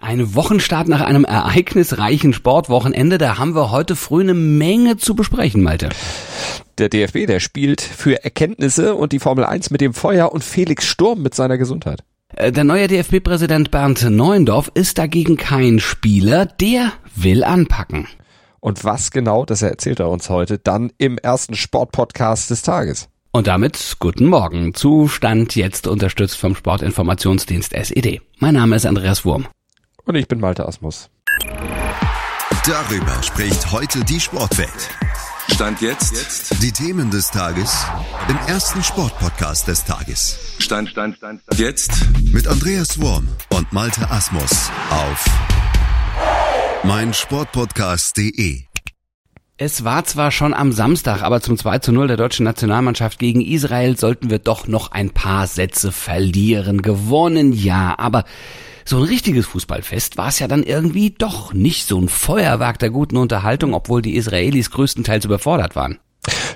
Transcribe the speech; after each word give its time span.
Eine 0.00 0.34
Wochenstart 0.36 0.86
nach 0.86 1.00
einem 1.00 1.24
ereignisreichen 1.24 2.32
Sportwochenende, 2.32 3.18
da 3.18 3.36
haben 3.36 3.56
wir 3.56 3.72
heute 3.72 3.96
früh 3.96 4.20
eine 4.20 4.34
Menge 4.34 4.96
zu 4.96 5.16
besprechen, 5.16 5.62
Malte. 5.62 5.88
Der 6.78 6.88
DFB, 6.88 7.26
der 7.26 7.40
spielt 7.40 7.80
für 7.80 8.22
Erkenntnisse 8.22 8.94
und 8.94 9.12
die 9.12 9.18
Formel 9.18 9.44
1 9.44 9.70
mit 9.70 9.80
dem 9.80 9.92
Feuer 9.92 10.32
und 10.32 10.44
Felix 10.44 10.86
Sturm 10.86 11.22
mit 11.22 11.34
seiner 11.34 11.58
Gesundheit. 11.58 12.04
Äh, 12.36 12.52
der 12.52 12.62
neue 12.62 12.86
DFB-Präsident 12.86 13.72
Bernd 13.72 14.08
Neuendorf 14.08 14.70
ist 14.74 14.98
dagegen 14.98 15.36
kein 15.36 15.80
Spieler, 15.80 16.46
der 16.46 16.92
will 17.16 17.42
anpacken. 17.42 18.06
Und 18.60 18.84
was 18.84 19.10
genau, 19.10 19.44
das 19.44 19.62
erzählt 19.62 19.98
er 19.98 20.10
uns 20.10 20.30
heute 20.30 20.58
dann 20.58 20.92
im 20.98 21.18
ersten 21.18 21.54
Sportpodcast 21.54 22.50
des 22.50 22.62
Tages. 22.62 23.08
Und 23.32 23.48
damit 23.48 23.96
guten 23.98 24.26
Morgen. 24.26 24.74
Zustand 24.74 25.56
jetzt 25.56 25.86
unterstützt 25.88 26.36
vom 26.36 26.54
Sportinformationsdienst 26.54 27.72
SED. 27.72 28.20
Mein 28.38 28.54
Name 28.54 28.76
ist 28.76 28.86
Andreas 28.86 29.24
Wurm. 29.24 29.48
Und 30.08 30.14
ich 30.14 30.26
bin 30.26 30.40
Malte 30.40 30.66
Asmus. 30.66 31.10
Darüber 32.66 33.22
spricht 33.22 33.70
heute 33.70 34.02
die 34.04 34.18
Sportwelt. 34.18 34.88
Stand 35.52 35.82
jetzt. 35.82 36.62
Die 36.62 36.72
Themen 36.72 37.10
des 37.10 37.30
Tages 37.30 37.84
im 38.26 38.38
ersten 38.48 38.82
Sportpodcast 38.82 39.68
des 39.68 39.84
Tages. 39.84 40.56
Stand, 40.60 40.88
Stand, 40.88 41.18
Stand, 41.18 41.42
Stand. 41.42 41.60
Jetzt. 41.60 41.90
Mit 42.32 42.48
Andreas 42.48 42.98
Worm 43.02 43.28
und 43.50 43.70
Malte 43.74 44.10
Asmus 44.10 44.70
auf 44.88 45.26
meinsportpodcast.de. 46.84 48.62
Es 49.58 49.84
war 49.84 50.04
zwar 50.04 50.30
schon 50.30 50.54
am 50.54 50.72
Samstag, 50.72 51.20
aber 51.20 51.42
zum 51.42 51.58
2 51.58 51.80
zu 51.80 51.92
0 51.92 52.06
der 52.06 52.16
deutschen 52.16 52.44
Nationalmannschaft 52.44 53.18
gegen 53.18 53.42
Israel 53.42 53.98
sollten 53.98 54.30
wir 54.30 54.38
doch 54.38 54.68
noch 54.68 54.90
ein 54.92 55.10
paar 55.10 55.46
Sätze 55.46 55.92
verlieren. 55.92 56.80
Gewonnen, 56.80 57.52
ja, 57.52 57.94
aber 57.98 58.24
so 58.88 58.96
ein 58.96 59.02
richtiges 59.02 59.46
Fußballfest 59.48 60.16
war 60.16 60.28
es 60.28 60.38
ja 60.38 60.48
dann 60.48 60.62
irgendwie 60.62 61.10
doch 61.10 61.52
nicht 61.52 61.86
so 61.86 62.00
ein 62.00 62.08
Feuerwerk 62.08 62.78
der 62.78 62.88
guten 62.88 63.18
Unterhaltung, 63.18 63.74
obwohl 63.74 64.00
die 64.00 64.16
Israelis 64.16 64.70
größtenteils 64.70 65.26
überfordert 65.26 65.76
waren. 65.76 65.98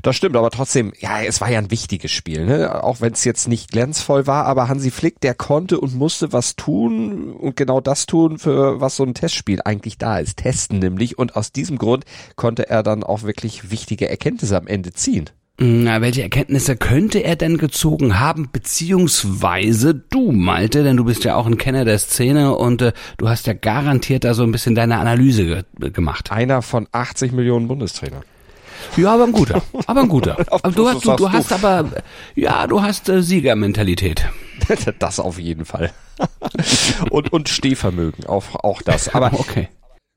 Das 0.03 0.17
stimmt, 0.17 0.37
aber 0.37 0.51
trotzdem, 0.51 0.93
ja, 0.99 1.23
es 1.23 1.41
war 1.43 1.51
ja 1.51 1.59
ein 1.59 1.71
wichtiges 1.71 2.11
Spiel, 2.11 2.47
ne? 2.47 2.83
Auch 2.83 3.01
wenn 3.03 3.13
es 3.13 3.25
jetzt 3.25 3.49
nicht 3.49 3.71
glänzvoll 3.71 4.27
war, 4.27 4.47
aber 4.47 4.69
Hansi 4.69 4.91
Flick, 4.91 5.21
der 5.21 5.35
konnte 5.35 5.79
und 5.79 5.95
musste 5.95 6.33
was 6.33 6.57
tun 6.57 7.35
und 7.35 7.57
genau 7.57 7.81
das 7.81 8.07
tun, 8.07 8.39
für 8.39 8.81
was 8.81 8.97
so 8.97 9.05
ein 9.05 9.15
Testspiel 9.15 9.61
eigentlich 9.63 9.99
da 9.99 10.19
ist. 10.19 10.39
Testen 10.39 10.79
nämlich. 10.79 11.19
Und 11.19 11.37
aus 11.37 11.53
diesem 11.53 11.77
Grund 11.77 12.05
konnte 12.37 12.69
er 12.69 12.83
dann 12.83 13.05
auch 13.05 13.23
wirklich 13.23 13.71
wichtige 13.71 14.09
Erkenntnisse 14.09 14.57
am 14.57 14.67
Ende 14.67 14.93
ziehen. 14.93 15.29
Na, 15.65 16.01
welche 16.01 16.23
Erkenntnisse 16.23 16.77
könnte 16.77 17.21
er 17.21 17.37
denn 17.37 17.57
gezogen 17.57 18.19
haben, 18.19 18.49
beziehungsweise 18.51 19.95
du, 19.95 20.33
Malte, 20.33 20.83
denn 20.83 20.97
du 20.97 21.05
bist 21.05 21.23
ja 21.23 21.37
auch 21.37 21.47
ein 21.47 21.57
Kenner 21.57 21.85
der 21.85 22.01
Szene 22.01 22.57
und 22.57 22.83
äh, 22.83 22.93
du 23.17 23.29
hast 23.29 23.47
ja 23.47 23.53
garantiert 23.53 24.25
da 24.25 24.35
so 24.35 24.43
ein 24.43 24.51
bisschen 24.51 24.75
deine 24.75 24.97
Analyse 24.99 25.45
ge 25.79 25.91
gemacht. 25.91 26.33
Einer 26.33 26.63
von 26.63 26.89
80 26.91 27.31
Millionen 27.31 27.69
Bundestrainer. 27.69 28.23
Ja, 28.97 29.15
aber 29.15 29.23
ein 29.23 29.31
guter. 29.31 29.63
Aber 29.87 30.01
ein 30.01 30.09
guter. 30.09 30.37
Aber 30.51 30.73
du, 30.73 30.89
hast, 30.89 31.05
du, 31.05 31.15
du 31.15 31.31
hast 31.31 31.53
aber, 31.53 31.89
ja, 32.35 32.67
du 32.67 32.83
hast 32.83 33.09
äh, 33.09 33.23
Siegermentalität. 33.23 34.29
das 34.99 35.21
auf 35.21 35.39
jeden 35.39 35.65
Fall. 35.65 35.93
und, 37.11 37.33
und 37.33 37.49
Stehvermögen, 37.49 38.27
auch, 38.27 38.57
auch 38.65 38.83
das. 38.83 39.15
Aber 39.15 39.33
okay. 39.35 39.69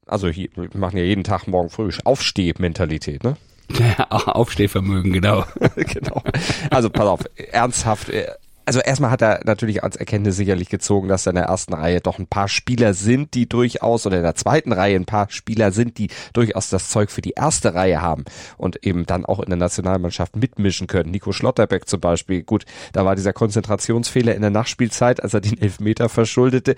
Also 0.08 0.28
hier, 0.28 0.50
wir 0.56 0.70
machen 0.74 0.98
ja 0.98 1.04
jeden 1.04 1.24
Tag 1.24 1.48
morgen 1.48 1.70
früh 1.70 1.92
Aufstehmentalität, 2.04 3.24
ne? 3.24 3.38
Aufstehvermögen, 4.10 5.14
genau. 5.14 5.46
genau. 5.76 6.22
Also 6.70 6.90
pass 6.90 7.06
auf, 7.06 7.20
ernsthaft, 7.52 8.10
äh, 8.10 8.28
also 8.66 8.80
erstmal 8.80 9.12
hat 9.12 9.22
er 9.22 9.42
natürlich 9.46 9.84
als 9.84 9.96
Erkenntnis 9.96 10.36
sicherlich 10.36 10.70
gezogen, 10.70 11.08
dass 11.08 11.28
in 11.28 11.36
der 11.36 11.46
ersten 11.46 11.74
Reihe 11.74 12.02
doch 12.02 12.20
ein 12.20 12.28
paar 12.28 12.48
Spieler 12.48 12.94
sind, 12.94 13.34
die 13.34 13.48
durchaus, 13.48 14.06
oder 14.06 14.18
in 14.18 14.24
der 14.24 14.36
zweiten 14.36 14.72
Reihe 14.72 14.96
ein 14.96 15.06
paar 15.06 15.28
Spieler 15.30 15.72
sind, 15.72 15.98
die 15.98 16.10
durchaus 16.34 16.70
das 16.70 16.90
Zeug 16.90 17.12
für 17.12 17.22
die 17.22 17.32
erste 17.32 17.76
Reihe 17.76 18.02
haben 18.02 18.26
und 18.58 18.86
eben 18.86 19.06
dann 19.06 19.26
auch 19.26 19.40
in 19.40 19.50
der 19.50 19.58
Nationalmannschaft 19.58 20.36
mitmischen 20.36 20.88
können. 20.88 21.12
Nico 21.12 21.32
Schlotterbeck 21.32 21.88
zum 21.88 22.00
Beispiel, 22.00 22.44
gut, 22.44 22.66
da 22.94 23.06
war 23.06 23.16
dieser 23.16 23.34
Konzentrationsfehler 23.34 24.34
in 24.34 24.42
der 24.42 24.52
Nachspielzeit, 24.52 25.22
als 25.22 25.34
er 25.34 25.42
den 25.42 25.62
Elfmeter 25.62 26.10
verschuldete. 26.10 26.76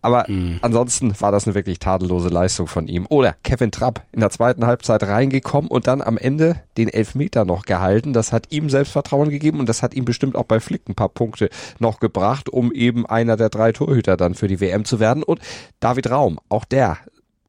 Aber 0.00 0.24
mhm. 0.28 0.58
ansonsten 0.62 1.20
war 1.20 1.32
das 1.32 1.46
eine 1.46 1.54
wirklich 1.54 1.78
tadellose 1.78 2.28
Leistung 2.28 2.66
von 2.66 2.88
ihm. 2.88 3.06
Oder 3.08 3.36
Kevin 3.42 3.70
Trapp 3.70 4.02
in 4.12 4.20
der 4.20 4.30
zweiten 4.30 4.66
Halbzeit 4.66 5.02
reingekommen 5.02 5.70
und 5.70 5.86
dann 5.86 6.00
am 6.00 6.16
Ende 6.16 6.62
den 6.78 6.88
Elfmeter 6.88 7.44
noch 7.44 7.66
gehalten. 7.66 8.12
Das 8.12 8.32
hat 8.32 8.52
ihm 8.52 8.70
Selbstvertrauen 8.70 9.28
gegeben 9.28 9.60
und 9.60 9.68
das 9.68 9.82
hat 9.82 9.94
ihm 9.94 10.04
bestimmt 10.04 10.34
auch 10.36 10.44
bei 10.44 10.60
Flick 10.60 10.88
ein 10.88 10.94
paar 10.94 11.08
Punkte 11.08 11.25
Punkte 11.26 11.50
noch 11.80 11.98
gebracht, 11.98 12.48
um 12.48 12.72
eben 12.72 13.04
einer 13.04 13.36
der 13.36 13.48
drei 13.48 13.72
Torhüter 13.72 14.16
dann 14.16 14.34
für 14.34 14.46
die 14.46 14.60
WM 14.60 14.84
zu 14.84 15.00
werden. 15.00 15.24
Und 15.24 15.40
David 15.80 16.08
Raum, 16.08 16.38
auch 16.48 16.64
der 16.64 16.98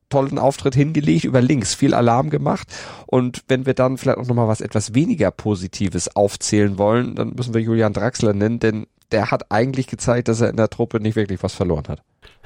tollen 0.10 0.40
Auftritt 0.40 0.74
hingelegt, 0.74 1.26
über 1.26 1.42
links 1.42 1.76
viel 1.76 1.94
Alarm 1.94 2.32
gemacht. 2.32 2.68
Und 3.06 3.44
wenn 3.48 3.68
wir 3.68 3.76
dann 3.76 3.98
vielleicht 3.98 4.18
auch 4.18 4.26
nochmal 4.26 4.48
was 4.48 4.62
etwas 4.62 4.96
weniger 4.96 5.30
Positives 5.30 6.16
aufzählen 6.16 6.78
wollen, 6.80 7.16
dann 7.16 7.34
müssen 7.36 7.54
wir 7.54 7.62
Julian 7.62 7.94
Draxler 7.94 8.34
nennen, 8.34 8.60
denn 8.60 8.88
der 9.12 9.30
hat 9.32 9.52
eigentlich 9.52 9.88
gezeigt, 9.88 10.28
dass 10.28 10.42
er 10.42 10.50
in 10.50 10.58
der 10.58 10.70
Truppe 10.70 11.00
nicht 11.00 11.16
wirklich 11.16 11.44
was 11.44 11.54
verloren 11.54 11.86
hat. 11.88 12.02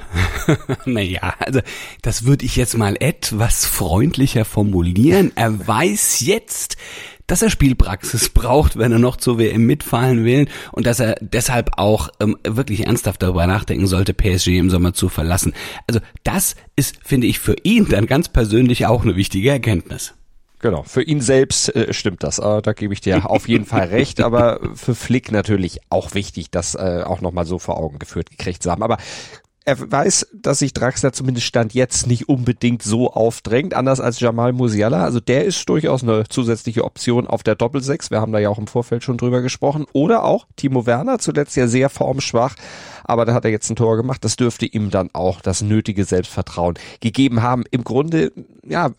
naja, 0.86 1.34
also 1.40 1.62
das 2.02 2.26
würde 2.26 2.46
ich 2.46 2.56
jetzt 2.56 2.78
mal 2.78 2.96
etwas 3.00 3.66
freundlicher 3.66 4.46
formulieren. 4.46 5.32
Er 5.36 5.68
weiß 5.68 6.20
jetzt, 6.22 6.78
dass 7.28 7.42
er 7.42 7.50
Spielpraxis 7.50 8.30
braucht, 8.30 8.78
wenn 8.78 8.92
er 8.92 9.00
noch 9.00 9.18
zur 9.18 9.38
WM 9.38 9.66
mitfahren 9.66 10.24
will 10.24 10.48
und 10.72 10.86
dass 10.86 11.00
er 11.00 11.16
deshalb 11.22 11.78
auch 11.78 12.10
ähm, 12.20 12.38
wirklich 12.48 12.86
ernsthaft 12.86 13.22
darüber 13.22 13.48
nachdenken 13.48 13.88
sollte, 13.88 14.14
PSG 14.14 14.58
im 14.58 14.70
Sommer 14.70 14.94
zu 14.94 15.10
verlassen. 15.10 15.54
Also 15.88 16.00
das 16.24 16.56
ist, 16.76 16.98
finde 17.04 17.28
ich, 17.28 17.40
für 17.40 17.56
ihn 17.64 17.88
dann 17.90 18.06
ganz 18.06 18.30
persönlich 18.30 18.86
auch 18.86 19.04
eine 19.04 19.16
wichtige 19.16 19.50
Erkenntnis. 19.50 20.14
Genau, 20.62 20.84
für 20.84 21.02
ihn 21.02 21.22
selbst 21.22 21.76
äh, 21.76 21.92
stimmt 21.92 22.24
das. 22.24 22.38
Äh, 22.38 22.62
da 22.62 22.74
gebe 22.74 22.94
ich 22.94 23.02
dir 23.02 23.30
auf 23.30 23.48
jeden 23.48 23.66
Fall 23.66 23.88
recht. 23.88 24.22
Aber 24.22 24.60
für 24.76 24.94
Flick 24.94 25.32
natürlich 25.32 25.80
auch 25.90 26.14
wichtig, 26.14 26.52
das 26.52 26.76
äh, 26.76 27.04
auch 27.04 27.22
nochmal 27.22 27.46
so 27.46 27.58
vor 27.58 27.78
Augen 27.78 27.98
geführt 27.98 28.30
gekriegt 28.30 28.62
zu 28.62 28.70
haben. 28.70 28.84
Aber 28.84 28.98
er 29.72 29.92
weiß, 29.92 30.28
dass 30.34 30.60
sich 30.60 30.74
Draxler 30.74 31.14
zumindest 31.14 31.48
Stand 31.48 31.74
jetzt 31.74 32.06
nicht 32.06 32.28
unbedingt 32.28 32.84
so 32.84 33.12
aufdrängt, 33.14 33.74
anders 33.74 34.02
als 34.02 34.20
Jamal 34.20 34.52
Musiala. 34.52 35.06
Also 35.06 35.22
der 35.22 35.46
ist 35.46 35.68
durchaus 35.70 36.04
eine 36.04 36.26
zusätzliche 36.28 36.84
Option 36.84 37.26
auf 37.26 37.42
der 37.42 37.56
Doppelsechs. 37.56 38.12
Wir 38.12 38.20
haben 38.20 38.34
da 38.34 38.40
ja 38.40 38.50
auch 38.50 38.58
im 38.58 38.68
Vorfeld 38.68 39.04
schon 39.04 39.18
drüber 39.18 39.42
gesprochen. 39.42 39.86
Oder 39.94 40.26
auch 40.26 40.46
Timo 40.58 40.86
Werner, 40.86 41.20
zuletzt 41.20 41.56
ja 41.56 41.68
sehr 41.68 41.90
formschwach, 41.90 42.56
aber 43.06 43.26
da 43.26 43.34
hat 43.34 43.46
er 43.46 43.52
jetzt 43.52 43.70
ein 43.70 43.78
Tor 43.78 43.96
gemacht. 43.96 44.26
Das 44.26 44.36
dürfte 44.36 44.66
ihm 44.66 44.90
dann 44.90 45.10
auch 45.14 45.40
das 45.40 45.62
nötige 45.62 46.04
Selbstvertrauen 46.04 46.76
gegeben 47.00 47.42
haben. 47.42 47.64
Im 47.72 47.86
Grunde, 47.86 48.34
ja, 48.68 48.92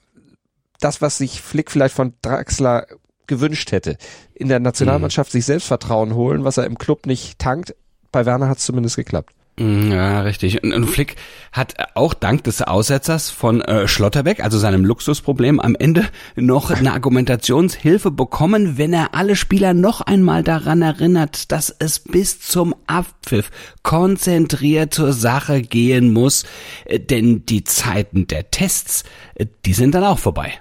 das, 0.80 1.02
was 1.02 1.18
sich 1.18 1.42
Flick 1.42 1.70
vielleicht 1.70 1.94
von 1.94 2.14
Draxler 2.22 2.86
gewünscht 3.26 3.72
hätte. 3.72 3.98
In 4.34 4.48
der 4.48 4.58
Nationalmannschaft 4.58 5.30
mhm. 5.30 5.38
sich 5.38 5.44
Selbstvertrauen 5.44 6.14
holen, 6.14 6.44
was 6.44 6.56
er 6.56 6.64
im 6.64 6.78
Club 6.78 7.04
nicht 7.04 7.38
tankt. 7.38 7.74
Bei 8.10 8.24
Werner 8.24 8.48
hat 8.48 8.56
es 8.58 8.64
zumindest 8.64 8.96
geklappt. 8.96 9.34
Mm, 9.58 9.92
ja, 9.92 10.22
richtig. 10.22 10.62
Und, 10.62 10.86
Flick 10.86 11.16
hat 11.52 11.74
auch 11.94 12.14
dank 12.14 12.44
des 12.44 12.62
Aussetzers 12.62 13.30
von 13.30 13.60
äh, 13.60 13.86
Schlotterbeck, 13.86 14.42
also 14.42 14.58
seinem 14.58 14.84
Luxusproblem, 14.84 15.60
am 15.60 15.74
Ende 15.74 16.06
noch 16.36 16.70
eine 16.70 16.92
Argumentationshilfe 16.94 18.10
bekommen, 18.10 18.78
wenn 18.78 18.94
er 18.94 19.14
alle 19.14 19.36
Spieler 19.36 19.74
noch 19.74 20.00
einmal 20.00 20.42
daran 20.42 20.80
erinnert, 20.80 21.52
dass 21.52 21.74
es 21.78 21.98
bis 21.98 22.40
zum 22.40 22.74
Abpfiff 22.86 23.50
konzentriert 23.82 24.94
zur 24.94 25.12
Sache 25.12 25.60
gehen 25.60 26.14
muss, 26.14 26.44
äh, 26.86 26.98
denn 26.98 27.44
die 27.44 27.64
Zeiten 27.64 28.26
der 28.26 28.50
Tests, 28.50 29.04
äh, 29.34 29.46
die 29.66 29.74
sind 29.74 29.94
dann 29.94 30.04
auch 30.04 30.18
vorbei. 30.18 30.54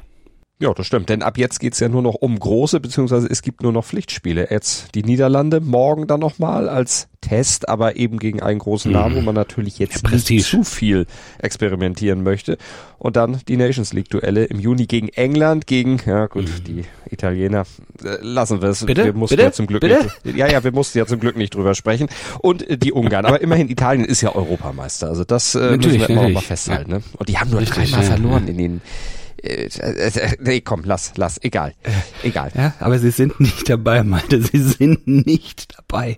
Ja, 0.62 0.72
das 0.76 0.86
stimmt, 0.86 1.10
denn 1.10 1.24
ab 1.24 1.40
jetzt 1.40 1.60
geht's 1.60 1.80
ja 1.80 1.90
nur 1.90 2.04
noch 2.04 2.14
um 2.14 2.38
große, 2.38 2.80
beziehungsweise 2.80 3.28
es 3.28 3.42
gibt 3.42 3.64
nur 3.64 3.72
noch 3.72 3.84
Pflichtspiele. 3.84 4.48
Jetzt 4.52 4.94
die 4.94 5.02
Niederlande 5.02 5.60
morgen 5.60 6.06
dann 6.06 6.20
nochmal 6.20 6.70
als 6.70 7.08
Test, 7.20 7.68
aber 7.68 7.96
eben 7.96 8.20
gegen 8.20 8.44
einen 8.44 8.60
großen 8.60 8.92
Namen, 8.92 9.16
wo 9.16 9.22
man 9.22 9.34
natürlich 9.34 9.80
jetzt 9.80 10.04
ja, 10.04 10.12
nicht 10.12 10.46
zu 10.46 10.64
viel 10.64 11.08
experimentieren 11.40 12.22
möchte. 12.22 12.60
Und 13.00 13.16
dann 13.16 13.40
die 13.48 13.58
Nations 13.58 13.92
League 13.94 14.10
Duelle 14.10 14.46
im 14.46 14.60
Juni 14.60 14.86
gegen 14.86 15.10
England, 15.10 15.66
gegen, 15.66 16.00
ja 16.06 16.28
gut, 16.28 16.46
mhm. 16.46 16.64
die 16.64 16.86
Italiener. 17.10 17.64
Äh, 18.04 18.18
lassen 18.22 18.62
wir 18.62 18.70
es. 18.70 18.86
Bitte? 18.86 19.06
Wir 19.06 19.14
mussten 19.14 19.38
Bitte? 19.38 19.48
ja 19.48 19.52
zum 19.52 19.66
Glück 19.66 19.82
Bitte? 19.82 20.12
nicht, 20.24 20.38
ja, 20.38 20.48
ja, 20.48 20.64
wir 20.64 20.74
mussten 20.74 21.00
ja 21.00 21.08
zum 21.08 21.20
Glück 21.20 21.38
nicht 21.38 21.56
drüber 21.56 21.74
sprechen. 21.74 22.08
Und 22.40 22.70
äh, 22.70 22.78
die 22.78 22.92
Ungarn. 22.92 23.26
Aber 23.26 23.42
immerhin, 23.42 23.68
Italien 23.68 24.06
ist 24.06 24.22
ja 24.22 24.36
Europameister. 24.36 25.08
Also 25.08 25.24
das 25.24 25.56
äh, 25.56 25.78
müssen 25.78 26.00
wir 26.00 26.08
immer 26.08 26.24
noch 26.24 26.30
mal 26.30 26.42
festhalten. 26.42 26.92
Ja. 26.92 26.98
Ne? 26.98 27.04
Und 27.18 27.30
die 27.30 27.40
haben 27.40 27.50
nur 27.50 27.62
Richtig, 27.62 27.90
dreimal 27.90 28.04
ja, 28.04 28.12
verloren 28.12 28.48
in 28.48 28.58
den 28.60 28.82
nee, 30.40 30.62
komm, 30.62 30.84
lass, 30.86 31.14
lass, 31.16 31.42
egal. 31.44 31.74
Egal. 32.24 32.52
Ja, 32.56 32.74
aber 32.80 33.00
sie 33.00 33.12
sind 33.12 33.40
nicht 33.40 33.70
dabei, 33.70 34.04
meinte, 34.04 34.42
sie 34.42 34.60
sind 34.60 35.08
nicht 35.08 35.78
dabei. 35.78 36.18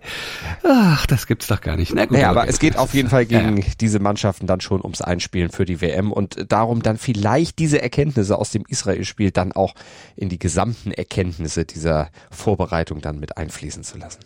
Ach, 0.64 1.06
das 1.06 1.28
gibt's 1.28 1.48
doch 1.48 1.62
gar 1.62 1.76
nicht. 1.78 1.94
Na 1.94 2.06
gut, 2.06 2.14
naja, 2.14 2.30
aber 2.30 2.42
okay. 2.42 2.50
es 2.50 2.60
geht 2.60 2.78
auf 2.78 2.94
jeden 2.94 3.10
Fall 3.10 3.26
gegen 3.26 3.58
ja. 3.58 3.66
diese 3.80 4.00
Mannschaften 4.00 4.48
dann 4.48 4.62
schon 4.62 4.82
ums 4.82 5.02
Einspielen 5.02 5.52
für 5.52 5.66
die 5.66 5.82
WM 5.82 6.12
und 6.12 6.52
darum 6.52 6.82
dann 6.82 6.98
vielleicht 6.98 7.60
diese 7.60 7.82
Erkenntnisse 7.82 8.38
aus 8.38 8.52
dem 8.52 8.64
Israel-Spiel 8.68 9.32
dann 9.32 9.52
auch 9.52 9.76
in 10.16 10.30
die 10.30 10.40
gesamten 10.40 10.92
Erkenntnisse 10.92 11.66
dieser 11.66 12.10
Vorbereitung 12.32 13.02
dann 13.02 13.20
mit 13.20 13.38
einfließen 13.38 13.84
zu 13.84 13.98
lassen. 13.98 14.20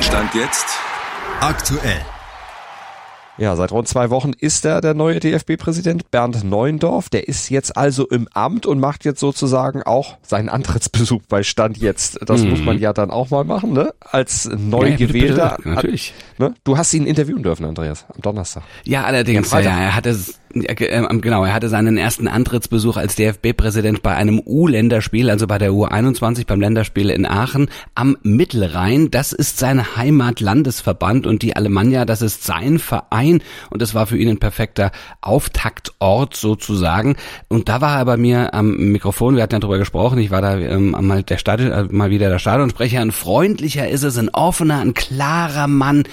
Stand 0.00 0.34
jetzt 0.34 0.66
aktuell. 1.40 2.00
Ja, 3.38 3.54
seit 3.54 3.70
rund 3.72 3.86
zwei 3.86 4.10
Wochen 4.10 4.32
ist 4.32 4.64
er 4.64 4.80
der 4.80 4.94
neue 4.94 5.20
DFB-Präsident 5.20 6.10
Bernd 6.10 6.42
Neuendorf. 6.42 7.10
Der 7.10 7.28
ist 7.28 7.50
jetzt 7.50 7.76
also 7.76 8.06
im 8.08 8.28
Amt 8.32 8.64
und 8.64 8.80
macht 8.80 9.04
jetzt 9.04 9.20
sozusagen 9.20 9.82
auch 9.82 10.16
seinen 10.22 10.48
Antrittsbesuch 10.48 11.22
bei 11.28 11.42
Stand 11.42 11.76
jetzt. 11.76 12.18
Das 12.24 12.42
mhm. 12.42 12.50
muss 12.50 12.60
man 12.62 12.78
ja 12.78 12.92
dann 12.92 13.10
auch 13.10 13.30
mal 13.30 13.44
machen, 13.44 13.72
ne? 13.72 13.92
Als 14.00 14.48
neu 14.56 14.88
ja, 14.88 14.96
gewählter. 14.96 15.58
natürlich. 15.64 16.14
Ne? 16.38 16.54
Du 16.64 16.78
hast 16.78 16.94
ihn 16.94 17.06
interviewen 17.06 17.42
dürfen, 17.42 17.66
Andreas, 17.66 18.06
am 18.14 18.22
Donnerstag. 18.22 18.62
Ja, 18.84 19.04
allerdings. 19.04 19.50
Ja, 19.50 19.60
er 19.60 19.94
hatte 19.94 20.10
es 20.10 20.38
genau, 20.60 21.44
er 21.44 21.54
hatte 21.54 21.68
seinen 21.68 21.98
ersten 21.98 22.28
Antrittsbesuch 22.28 22.96
als 22.96 23.16
DFB-Präsident 23.16 24.02
bei 24.02 24.14
einem 24.14 24.40
U-Länderspiel, 24.44 25.30
also 25.30 25.46
bei 25.46 25.58
der 25.58 25.70
U21 25.70 26.46
beim 26.46 26.60
Länderspiel 26.60 27.10
in 27.10 27.26
Aachen 27.26 27.68
am 27.94 28.16
Mittelrhein. 28.22 29.10
Das 29.10 29.32
ist 29.32 29.58
sein 29.58 29.96
Heimatlandesverband 29.96 31.26
und 31.26 31.42
die 31.42 31.56
Alemannia, 31.56 32.04
das 32.04 32.22
ist 32.22 32.44
sein 32.44 32.78
Verein. 32.78 33.42
Und 33.70 33.82
das 33.82 33.94
war 33.94 34.06
für 34.06 34.18
ihn 34.18 34.28
ein 34.28 34.38
perfekter 34.38 34.92
Auftaktort 35.20 36.36
sozusagen. 36.36 37.16
Und 37.48 37.68
da 37.68 37.80
war 37.80 37.98
er 37.98 38.04
bei 38.04 38.16
mir 38.16 38.54
am 38.54 38.76
Mikrofon, 38.76 39.36
wir 39.36 39.42
hatten 39.42 39.54
ja 39.54 39.60
drüber 39.60 39.78
gesprochen, 39.78 40.18
ich 40.18 40.30
war 40.30 40.42
da 40.42 40.58
ähm, 40.58 40.96
mal, 41.00 41.22
der 41.22 41.38
Stadion, 41.38 41.72
äh, 41.72 41.84
mal 41.90 42.10
wieder 42.10 42.28
der 42.28 42.38
Stadionsprecher, 42.38 43.00
ein 43.00 43.12
freundlicher 43.12 43.88
ist 43.88 44.02
es, 44.02 44.18
ein 44.18 44.30
offener, 44.30 44.80
ein 44.80 44.94
klarer 44.94 45.66
Mann, 45.66 46.04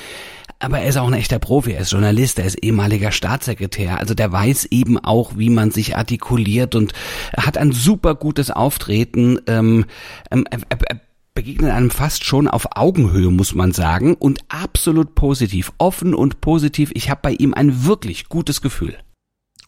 aber 0.63 0.79
er 0.79 0.87
ist 0.87 0.97
auch 0.97 1.07
ein 1.07 1.13
echter 1.13 1.39
Profi, 1.39 1.73
er 1.73 1.81
ist 1.81 1.91
Journalist, 1.91 2.39
er 2.39 2.45
ist 2.45 2.63
ehemaliger 2.63 3.11
Staatssekretär, 3.11 3.99
also 3.99 4.13
der 4.13 4.31
weiß 4.31 4.65
eben 4.71 4.97
auch, 4.97 5.33
wie 5.37 5.49
man 5.49 5.71
sich 5.71 5.97
artikuliert 5.97 6.75
und 6.75 6.93
hat 7.35 7.57
ein 7.57 7.71
super 7.71 8.15
gutes 8.15 8.49
Auftreten. 8.49 9.39
Ähm, 9.47 9.85
ähm, 10.31 10.45
er, 10.49 10.59
er 10.69 11.01
begegnet 11.33 11.71
einem 11.71 11.89
fast 11.89 12.23
schon 12.23 12.47
auf 12.47 12.77
Augenhöhe, 12.77 13.31
muss 13.31 13.55
man 13.55 13.71
sagen, 13.71 14.15
und 14.15 14.39
absolut 14.49 15.15
positiv, 15.15 15.73
offen 15.79 16.13
und 16.13 16.41
positiv. 16.41 16.91
Ich 16.93 17.09
habe 17.09 17.19
bei 17.21 17.31
ihm 17.31 17.53
ein 17.53 17.85
wirklich 17.85 18.29
gutes 18.29 18.61
Gefühl. 18.61 18.95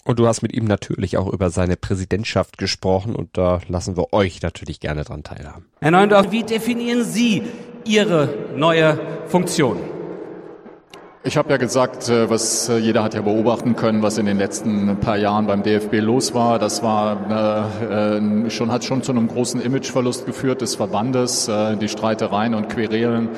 Und 0.06 0.20
du 0.20 0.28
hast 0.28 0.44
mit 0.44 0.54
ihm 0.54 0.66
natürlich 0.66 1.18
auch 1.18 1.28
über 1.28 1.50
seine 1.50 1.78
Präsidentschaft 1.78 2.60
gesprochen 2.60 3.16
und 3.16 3.30
da 3.34 3.60
lassen 3.68 3.98
wir 3.98 4.14
euch 4.14 4.42
natürlich 4.44 4.80
gerne 4.80 5.04
dran 5.04 5.24
teilhaben. 5.24 5.66
Herr 5.82 5.92
Neundorf, 5.92 6.32
wie 6.32 6.44
definieren 6.44 7.04
Sie 7.04 7.42
Ihre 7.86 8.30
neue 8.56 9.00
Funktion? 9.28 9.95
Ich 11.28 11.38
habe 11.38 11.50
ja 11.50 11.58
gesagt, 11.58 12.08
äh, 12.08 12.30
was 12.30 12.70
äh, 12.70 12.78
jeder 12.78 13.02
hat 13.02 13.16
ja 13.16 13.22
beobachten 13.22 13.76
können, 13.76 14.04
was 14.04 14.20
in 14.20 14.28
den 14.28 14.38
letzten 14.38 14.96
paar 14.98 15.18
Jahren 15.18 15.48
beim 15.48 15.64
DFB 15.64 15.96
los 15.96 16.36
war. 16.36 16.60
Das 16.60 16.84
war 16.84 17.72
äh, 17.82 18.52
schon 18.52 18.72
hat 18.72 18.84
schon 18.84 19.02
zu 19.02 19.12
einem 19.12 19.28
großen 19.28 19.60
Imageverlust 19.60 20.28
geführt 20.28 20.62
des 20.62 20.76
Verbandes. 20.76 21.48
Äh, 21.48 21.78
die 21.78 21.90
Streitereien 21.90 22.54
und 22.54 22.70
Querelen, 22.70 23.30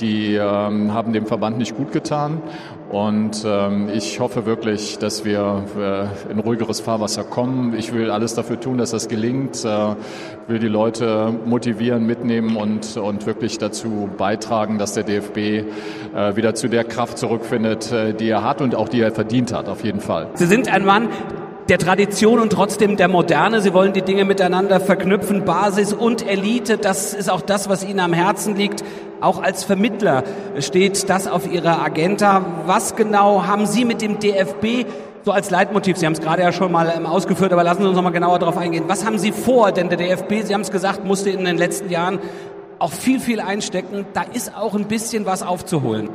die 0.00 0.34
ähm, 0.34 0.92
haben 0.92 1.12
dem 1.12 1.26
Verband 1.26 1.58
nicht 1.58 1.76
gut 1.76 1.92
getan. 1.92 2.42
Und 2.90 3.44
ähm, 3.44 3.90
ich 3.92 4.18
hoffe 4.18 4.46
wirklich, 4.46 4.98
dass 4.98 5.24
wir 5.24 5.64
äh, 5.78 6.32
in 6.32 6.38
ruhigeres 6.38 6.80
Fahrwasser 6.80 7.22
kommen. 7.22 7.74
Ich 7.76 7.92
will 7.92 8.10
alles 8.10 8.34
dafür 8.34 8.58
tun, 8.58 8.78
dass 8.78 8.92
das 8.92 9.08
gelingt. 9.08 9.62
Äh, 9.62 9.94
will 10.46 10.58
die 10.58 10.68
Leute 10.68 11.34
motivieren, 11.44 12.06
mitnehmen 12.06 12.56
und, 12.56 12.96
und 12.96 13.26
wirklich 13.26 13.58
dazu 13.58 14.08
beitragen, 14.16 14.78
dass 14.78 14.94
der 14.94 15.04
DFB 15.04 15.36
äh, 15.36 15.64
wieder 16.36 16.54
zu 16.54 16.68
der 16.68 16.84
Kraft 16.84 17.18
zurückfindet, 17.18 17.92
äh, 17.92 18.14
die 18.14 18.30
er 18.30 18.42
hat 18.42 18.62
und 18.62 18.74
auch 18.74 18.88
die 18.88 19.02
er 19.02 19.12
verdient 19.12 19.52
hat, 19.52 19.68
auf 19.68 19.84
jeden 19.84 20.00
Fall. 20.00 20.28
Sie 20.34 20.46
sind 20.46 20.72
ein 20.72 20.86
Mann, 20.86 21.10
der 21.68 21.78
Tradition 21.78 22.40
und 22.40 22.50
trotzdem 22.50 22.96
der 22.96 23.08
Moderne. 23.08 23.60
Sie 23.60 23.74
wollen 23.74 23.92
die 23.92 24.02
Dinge 24.02 24.24
miteinander 24.24 24.80
verknüpfen, 24.80 25.44
Basis 25.44 25.92
und 25.92 26.26
Elite. 26.26 26.78
Das 26.78 27.12
ist 27.12 27.30
auch 27.30 27.42
das, 27.42 27.68
was 27.68 27.84
Ihnen 27.84 28.00
am 28.00 28.14
Herzen 28.14 28.56
liegt. 28.56 28.82
Auch 29.20 29.42
als 29.42 29.64
Vermittler 29.64 30.24
steht 30.60 31.10
das 31.10 31.26
auf 31.26 31.50
Ihrer 31.52 31.82
Agenda. 31.82 32.44
Was 32.66 32.96
genau 32.96 33.46
haben 33.46 33.66
Sie 33.66 33.84
mit 33.84 34.00
dem 34.00 34.18
DFB 34.18 34.86
so 35.24 35.32
als 35.32 35.50
Leitmotiv? 35.50 35.98
Sie 35.98 36.06
haben 36.06 36.14
es 36.14 36.20
gerade 36.20 36.42
ja 36.42 36.52
schon 36.52 36.72
mal 36.72 36.90
ähm, 36.96 37.04
ausgeführt, 37.04 37.52
aber 37.52 37.64
lassen 37.64 37.82
Sie 37.82 37.88
uns 37.88 37.96
noch 37.96 38.02
mal 38.02 38.10
genauer 38.10 38.38
darauf 38.38 38.56
eingehen. 38.56 38.84
Was 38.86 39.04
haben 39.04 39.18
Sie 39.18 39.32
vor? 39.32 39.72
Denn 39.72 39.90
der 39.90 39.98
DFB, 39.98 40.44
Sie 40.44 40.54
haben 40.54 40.62
es 40.62 40.70
gesagt, 40.70 41.04
musste 41.04 41.28
in 41.28 41.44
den 41.44 41.58
letzten 41.58 41.90
Jahren 41.90 42.18
auch 42.78 42.92
viel, 42.92 43.20
viel 43.20 43.40
einstecken. 43.40 44.06
Da 44.14 44.22
ist 44.22 44.56
auch 44.56 44.74
ein 44.74 44.86
bisschen 44.86 45.26
was 45.26 45.42
aufzuholen. 45.42 46.08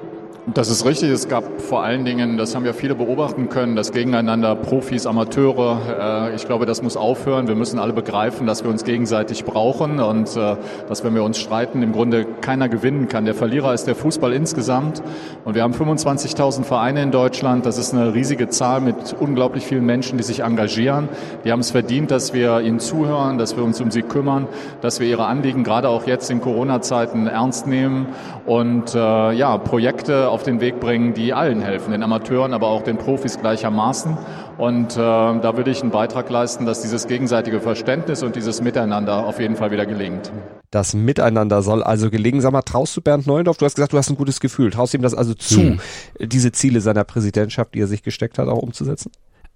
Das 0.45 0.69
ist 0.69 0.85
richtig. 0.85 1.09
Es 1.09 1.29
gab 1.29 1.61
vor 1.61 1.83
allen 1.83 2.03
Dingen, 2.03 2.35
das 2.35 2.53
haben 2.53 2.65
ja 2.65 2.73
viele 2.73 2.95
beobachten 2.95 3.47
können, 3.47 3.77
das 3.77 3.93
Gegeneinander 3.93 4.55
Profis, 4.55 5.05
Amateure. 5.05 6.31
Äh, 6.31 6.35
ich 6.35 6.45
glaube, 6.45 6.65
das 6.65 6.83
muss 6.83 6.97
aufhören. 6.97 7.47
Wir 7.47 7.55
müssen 7.55 7.79
alle 7.79 7.93
begreifen, 7.93 8.45
dass 8.45 8.61
wir 8.61 8.69
uns 8.69 8.83
gegenseitig 8.83 9.45
brauchen 9.45 10.01
und 10.01 10.35
äh, 10.35 10.57
dass, 10.89 11.05
wenn 11.05 11.15
wir 11.15 11.23
uns 11.23 11.37
streiten, 11.37 11.81
im 11.81 11.93
Grunde 11.93 12.25
keiner 12.41 12.67
gewinnen 12.67 13.07
kann. 13.07 13.23
Der 13.23 13.35
Verlierer 13.35 13.73
ist 13.73 13.85
der 13.85 13.95
Fußball 13.95 14.33
insgesamt. 14.33 15.01
Und 15.45 15.55
wir 15.55 15.63
haben 15.63 15.73
25.000 15.73 16.63
Vereine 16.65 17.03
in 17.03 17.11
Deutschland. 17.11 17.65
Das 17.65 17.77
ist 17.77 17.93
eine 17.93 18.13
riesige 18.13 18.49
Zahl 18.49 18.81
mit 18.81 19.15
unglaublich 19.17 19.65
vielen 19.65 19.85
Menschen, 19.85 20.17
die 20.17 20.25
sich 20.25 20.41
engagieren. 20.41 21.07
Die 21.45 21.53
haben 21.53 21.61
es 21.61 21.71
verdient, 21.71 22.11
dass 22.11 22.33
wir 22.33 22.59
ihnen 22.59 22.81
zuhören, 22.81 23.37
dass 23.37 23.55
wir 23.55 23.63
uns 23.63 23.79
um 23.79 23.91
sie 23.91 24.01
kümmern, 24.01 24.49
dass 24.81 24.99
wir 24.99 25.07
ihre 25.07 25.25
Anliegen 25.25 25.63
gerade 25.63 25.87
auch 25.87 26.05
jetzt 26.05 26.29
in 26.29 26.41
Corona-Zeiten 26.41 27.27
ernst 27.27 27.65
nehmen 27.65 28.07
und 28.45 28.93
äh, 28.93 29.31
ja, 29.31 29.57
Projekte 29.57 30.32
auf 30.33 30.43
den 30.43 30.59
Weg 30.61 30.79
bringen, 30.79 31.13
die 31.13 31.31
allen 31.31 31.61
helfen, 31.61 31.91
den 31.91 32.01
Amateuren, 32.01 32.53
aber 32.53 32.67
auch 32.67 32.81
den 32.81 32.97
Profis 32.97 33.39
gleichermaßen. 33.39 34.17
Und 34.57 34.93
äh, 34.93 34.97
da 34.97 35.57
würde 35.57 35.69
ich 35.69 35.81
einen 35.81 35.91
Beitrag 35.91 36.29
leisten, 36.29 36.65
dass 36.65 36.81
dieses 36.81 37.07
gegenseitige 37.07 37.61
Verständnis 37.61 38.23
und 38.23 38.35
dieses 38.35 38.61
Miteinander 38.61 39.25
auf 39.25 39.39
jeden 39.39 39.55
Fall 39.55 39.71
wieder 39.71 39.85
gelingt. 39.85 40.31
Das 40.71 40.95
Miteinander 40.95 41.61
soll 41.61 41.83
also 41.83 42.09
gelingen. 42.09 42.41
Sag 42.41 42.51
mal, 42.51 42.63
traust 42.63 42.97
du 42.97 43.01
Bernd 43.01 43.27
Neuendorf? 43.27 43.57
Du 43.57 43.65
hast 43.65 43.75
gesagt, 43.75 43.93
du 43.93 43.97
hast 43.97 44.09
ein 44.09 44.17
gutes 44.17 44.39
Gefühl. 44.39 44.71
Traust 44.71 44.95
ihm 44.95 45.03
das 45.03 45.13
also 45.13 45.35
zu, 45.35 45.59
hm. 45.59 45.79
diese 46.19 46.51
Ziele 46.51 46.81
seiner 46.81 47.03
Präsidentschaft, 47.03 47.75
die 47.75 47.81
er 47.81 47.87
sich 47.87 48.01
gesteckt 48.01 48.39
hat, 48.39 48.47
auch 48.47 48.57
umzusetzen? 48.57 49.11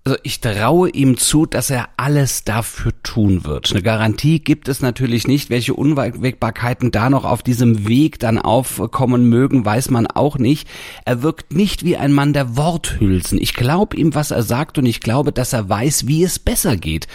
Also 0.07 0.19
ich 0.23 0.39
traue 0.39 0.89
ihm 0.89 1.17
zu, 1.17 1.45
dass 1.45 1.69
er 1.69 1.89
alles 1.97 2.45
dafür 2.45 2.93
tun 3.03 3.43
wird. 3.43 3.71
Eine 3.71 3.81
Garantie 3.81 4.39
gibt 4.39 4.69
es 4.69 4.81
natürlich 4.81 5.27
nicht. 5.27 5.49
Welche 5.49 5.73
Unwägbarkeiten 5.73 6.91
da 6.91 7.09
noch 7.09 7.25
auf 7.25 7.43
diesem 7.43 7.89
Weg 7.89 8.17
dann 8.17 8.39
aufkommen 8.39 9.27
mögen, 9.27 9.65
weiß 9.65 9.89
man 9.89 10.07
auch 10.07 10.37
nicht. 10.37 10.65
Er 11.03 11.23
wirkt 11.23 11.53
nicht 11.53 11.83
wie 11.83 11.97
ein 11.97 12.13
Mann 12.13 12.31
der 12.31 12.55
Worthülsen. 12.55 13.37
Ich 13.37 13.53
glaube 13.53 13.97
ihm, 13.97 14.15
was 14.15 14.31
er 14.31 14.43
sagt 14.43 14.77
und 14.77 14.85
ich 14.85 15.01
glaube, 15.01 15.33
dass 15.33 15.51
er 15.51 15.67
weiß, 15.67 16.07
wie 16.07 16.23
es 16.23 16.39
besser 16.39 16.77
geht. 16.77 17.07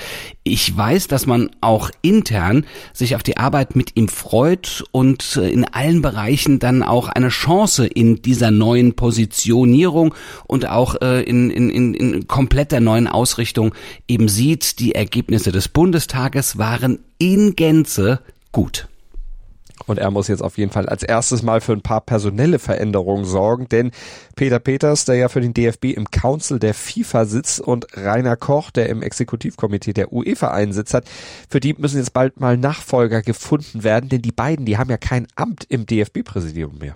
Ich 0.44 0.76
weiß, 0.76 1.06
dass 1.06 1.26
man 1.26 1.50
auch 1.60 1.90
intern 2.02 2.66
sich 2.92 3.14
auf 3.14 3.22
die 3.22 3.36
Arbeit 3.36 3.76
mit 3.76 3.96
ihm 3.96 4.08
freut 4.08 4.82
und 4.90 5.36
äh, 5.36 5.48
in 5.48 5.64
allen 5.64 6.02
Bereichen 6.02 6.58
dann 6.58 6.82
auch 6.82 7.08
eine 7.08 7.28
Chance 7.28 7.86
in 7.86 8.22
dieser 8.22 8.50
neuen 8.50 8.94
Positionierung 8.94 10.14
und 10.48 10.68
auch 10.68 11.00
äh, 11.00 11.22
in, 11.22 11.50
in, 11.50 11.70
in, 11.70 11.94
in 11.94 12.26
kompletter 12.26 12.80
neuen 12.80 13.06
Ausrichtung 13.06 13.72
eben 14.08 14.28
sieht, 14.28 14.80
die 14.80 14.96
Ergebnisse 14.96 15.52
des 15.52 15.68
Bundestages 15.68 16.58
waren 16.58 16.98
in 17.18 17.54
Gänze 17.54 18.20
gut. 18.50 18.88
Und 19.86 19.98
er 19.98 20.10
muss 20.10 20.28
jetzt 20.28 20.42
auf 20.42 20.58
jeden 20.58 20.70
Fall 20.70 20.88
als 20.88 21.02
erstes 21.02 21.42
mal 21.42 21.60
für 21.60 21.72
ein 21.72 21.82
paar 21.82 22.00
personelle 22.00 22.58
Veränderungen 22.58 23.24
sorgen, 23.24 23.68
denn 23.68 23.90
Peter 24.36 24.58
Peters, 24.58 25.04
der 25.04 25.16
ja 25.16 25.28
für 25.28 25.40
den 25.40 25.54
DFB 25.54 25.86
im 25.86 26.10
Council 26.10 26.58
der 26.58 26.74
FIFA 26.74 27.24
sitzt 27.24 27.60
und 27.60 27.86
Rainer 27.94 28.36
Koch, 28.36 28.70
der 28.70 28.88
im 28.88 29.02
Exekutivkomitee 29.02 29.92
der 29.92 30.12
UEFA 30.12 30.48
einen 30.48 30.72
hat, 30.72 31.04
für 31.48 31.60
die 31.60 31.74
müssen 31.74 31.98
jetzt 31.98 32.12
bald 32.12 32.40
mal 32.40 32.56
Nachfolger 32.56 33.22
gefunden 33.22 33.84
werden, 33.84 34.08
denn 34.08 34.22
die 34.22 34.32
beiden, 34.32 34.66
die 34.66 34.78
haben 34.78 34.90
ja 34.90 34.96
kein 34.96 35.26
Amt 35.36 35.66
im 35.68 35.86
DFB-Präsidium 35.86 36.78
mehr. 36.78 36.94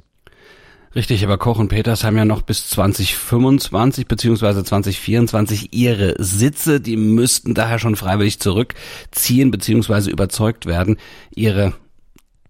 Richtig, 0.96 1.22
aber 1.22 1.36
Koch 1.36 1.58
und 1.58 1.68
Peters 1.68 2.04
haben 2.04 2.16
ja 2.16 2.24
noch 2.24 2.40
bis 2.40 2.70
2025 2.70 4.08
beziehungsweise 4.08 4.64
2024 4.64 5.74
ihre 5.74 6.14
Sitze. 6.16 6.80
Die 6.80 6.96
müssten 6.96 7.52
daher 7.52 7.78
schon 7.78 7.96
freiwillig 7.96 8.40
zurückziehen 8.40 9.50
beziehungsweise 9.50 10.10
überzeugt 10.10 10.64
werden, 10.64 10.96
ihre 11.34 11.74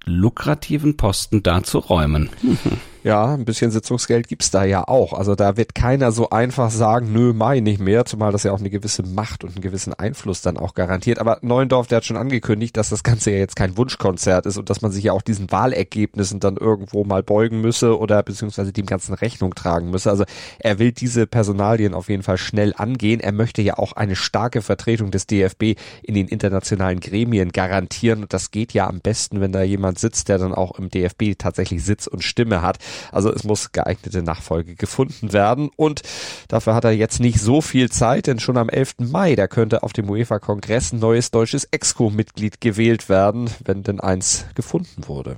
lukrativen 0.06 0.96
Posten 0.96 1.42
da 1.42 1.62
zu 1.62 1.78
räumen. 1.78 2.30
Ja, 3.06 3.34
ein 3.34 3.44
bisschen 3.44 3.70
Sitzungsgeld 3.70 4.26
gibt's 4.26 4.50
da 4.50 4.64
ja 4.64 4.88
auch. 4.88 5.12
Also 5.12 5.36
da 5.36 5.56
wird 5.56 5.76
keiner 5.76 6.10
so 6.10 6.30
einfach 6.30 6.72
sagen, 6.72 7.12
nö, 7.12 7.32
mai 7.32 7.60
nicht 7.60 7.78
mehr, 7.78 8.04
zumal 8.04 8.32
das 8.32 8.42
ja 8.42 8.50
auch 8.50 8.58
eine 8.58 8.68
gewisse 8.68 9.04
Macht 9.04 9.44
und 9.44 9.50
einen 9.50 9.60
gewissen 9.60 9.94
Einfluss 9.94 10.42
dann 10.42 10.56
auch 10.56 10.75
garantiert. 10.75 11.20
Aber 11.20 11.38
Neuendorf, 11.40 11.86
der 11.86 11.98
hat 11.98 12.04
schon 12.04 12.16
angekündigt, 12.16 12.76
dass 12.76 12.88
das 12.88 13.04
Ganze 13.04 13.30
ja 13.30 13.36
jetzt 13.36 13.54
kein 13.54 13.76
Wunschkonzert 13.76 14.44
ist 14.46 14.56
und 14.56 14.70
dass 14.70 14.82
man 14.82 14.90
sich 14.90 15.04
ja 15.04 15.12
auch 15.12 15.22
diesen 15.22 15.52
Wahlergebnissen 15.52 16.40
dann 16.40 16.56
irgendwo 16.56 17.04
mal 17.04 17.22
beugen 17.22 17.60
müsse 17.60 17.96
oder 17.96 18.25
beziehungsweise 18.25 18.72
dem 18.72 18.86
ganzen 18.86 19.14
Rechnung 19.14 19.54
tragen 19.54 19.90
müsse. 19.92 20.10
Also 20.10 20.25
er 20.58 20.80
will 20.80 20.90
diese 20.90 21.28
Personalien 21.28 21.94
auf 21.94 22.08
jeden 22.08 22.25
Fall 22.25 22.38
schnell 22.38 22.75
angehen. 22.76 23.20
Er 23.20 23.30
möchte 23.30 23.62
ja 23.62 23.78
auch 23.78 23.92
eine 23.92 24.16
starke 24.16 24.62
Vertretung 24.62 25.12
des 25.12 25.28
DFB 25.28 25.78
in 26.02 26.14
den 26.14 26.26
internationalen 26.26 26.98
Gremien 26.98 27.52
garantieren. 27.52 28.22
Und 28.22 28.32
das 28.32 28.50
geht 28.50 28.72
ja 28.72 28.88
am 28.88 28.98
besten, 28.98 29.40
wenn 29.40 29.52
da 29.52 29.62
jemand 29.62 30.00
sitzt, 30.00 30.28
der 30.28 30.38
dann 30.38 30.52
auch 30.52 30.76
im 30.76 30.90
DFB 30.90 31.38
tatsächlich 31.38 31.84
Sitz 31.84 32.08
und 32.08 32.25
Stimme 32.25 32.62
hat. 32.62 32.78
Also 33.12 33.32
es 33.32 33.44
muss 33.44 33.72
geeignete 33.72 34.22
Nachfolge 34.22 34.74
gefunden 34.74 35.32
werden 35.32 35.70
und 35.76 36.02
dafür 36.48 36.74
hat 36.74 36.84
er 36.84 36.92
jetzt 36.92 37.20
nicht 37.20 37.40
so 37.40 37.60
viel 37.60 37.90
Zeit, 37.90 38.26
denn 38.26 38.38
schon 38.38 38.56
am 38.56 38.68
11. 38.68 38.96
Mai, 38.98 39.36
da 39.36 39.46
könnte 39.46 39.82
auf 39.82 39.92
dem 39.92 40.08
UEFA-Kongress 40.08 40.92
ein 40.92 40.98
neues 40.98 41.30
deutsches 41.30 41.64
Exco-Mitglied 41.64 42.60
gewählt 42.60 43.08
werden, 43.08 43.50
wenn 43.64 43.82
denn 43.82 44.00
eins 44.00 44.46
gefunden 44.54 45.06
wurde. 45.06 45.36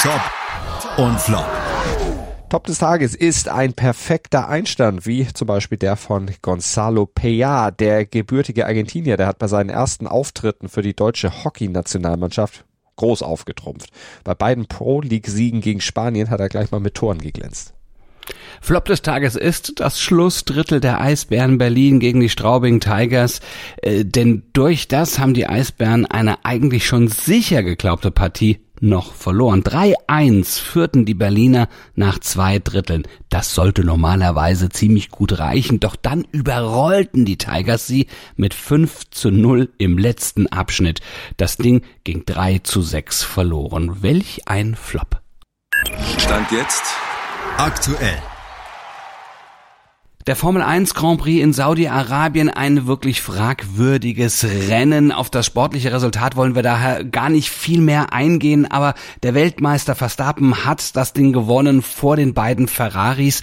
Top 0.00 0.20
und 0.96 1.20
Flop. 1.20 1.46
Top 2.48 2.64
des 2.64 2.78
Tages 2.78 3.14
ist 3.14 3.48
ein 3.48 3.74
perfekter 3.74 4.48
Einstand, 4.48 5.04
wie 5.06 5.26
zum 5.26 5.46
Beispiel 5.46 5.76
der 5.76 5.96
von 5.96 6.30
Gonzalo 6.40 7.02
Peña, 7.02 7.70
der 7.70 8.06
gebürtige 8.06 8.64
Argentinier, 8.64 9.18
der 9.18 9.26
hat 9.26 9.38
bei 9.38 9.48
seinen 9.48 9.68
ersten 9.68 10.06
Auftritten 10.06 10.70
für 10.70 10.80
die 10.80 10.96
deutsche 10.96 11.44
Hockey-Nationalmannschaft 11.44 12.64
groß 12.98 13.22
aufgetrumpft. 13.22 13.90
Bei 14.24 14.34
beiden 14.34 14.66
Pro-League-Siegen 14.66 15.62
gegen 15.62 15.80
Spanien 15.80 16.28
hat 16.28 16.40
er 16.40 16.50
gleich 16.50 16.70
mal 16.70 16.80
mit 16.80 16.94
Toren 16.94 17.18
geglänzt. 17.18 17.72
Flop 18.60 18.84
des 18.84 19.02
Tages 19.02 19.36
ist 19.36 19.80
das 19.80 20.00
Schlussdrittel 20.00 20.80
der 20.80 21.00
Eisbären 21.00 21.58
Berlin 21.58 22.00
gegen 22.00 22.20
die 22.20 22.28
Straubing 22.28 22.80
Tigers, 22.80 23.40
äh, 23.82 24.04
denn 24.04 24.42
durch 24.52 24.88
das 24.88 25.18
haben 25.18 25.32
die 25.32 25.46
Eisbären 25.46 26.04
eine 26.06 26.44
eigentlich 26.44 26.86
schon 26.86 27.08
sicher 27.08 27.62
geglaubte 27.62 28.10
Partie 28.10 28.60
noch 28.80 29.14
verloren. 29.14 29.62
3-1 29.62 30.60
führten 30.60 31.04
die 31.04 31.14
Berliner 31.14 31.68
nach 31.94 32.18
zwei 32.18 32.58
Dritteln. 32.58 33.04
Das 33.28 33.54
sollte 33.54 33.84
normalerweise 33.84 34.68
ziemlich 34.68 35.10
gut 35.10 35.38
reichen, 35.38 35.80
doch 35.80 35.96
dann 35.96 36.24
überrollten 36.32 37.24
die 37.24 37.38
Tigers 37.38 37.86
sie 37.86 38.06
mit 38.36 38.54
5 38.54 39.10
zu 39.10 39.30
0 39.30 39.70
im 39.78 39.98
letzten 39.98 40.46
Abschnitt. 40.46 41.00
Das 41.36 41.56
Ding 41.56 41.82
ging 42.04 42.24
3 42.26 42.60
zu 42.60 42.82
6 42.82 43.22
verloren. 43.22 44.02
Welch 44.02 44.42
ein 44.46 44.74
Flop. 44.74 45.20
Stand 46.18 46.50
jetzt 46.52 46.84
aktuell. 47.56 48.18
Der 50.28 50.36
Formel 50.36 50.60
1 50.60 50.92
Grand 50.92 51.18
Prix 51.18 51.42
in 51.42 51.54
Saudi-Arabien 51.54 52.50
ein 52.50 52.86
wirklich 52.86 53.22
fragwürdiges 53.22 54.44
Rennen. 54.68 55.10
Auf 55.10 55.30
das 55.30 55.46
sportliche 55.46 55.90
Resultat 55.90 56.36
wollen 56.36 56.54
wir 56.54 56.62
daher 56.62 57.02
gar 57.02 57.30
nicht 57.30 57.48
viel 57.48 57.80
mehr 57.80 58.12
eingehen, 58.12 58.70
aber 58.70 58.92
der 59.22 59.32
Weltmeister 59.32 59.94
Verstappen 59.94 60.66
hat 60.66 60.96
das 60.96 61.14
Ding 61.14 61.32
gewonnen 61.32 61.80
vor 61.80 62.16
den 62.16 62.34
beiden 62.34 62.68
Ferraris. 62.68 63.42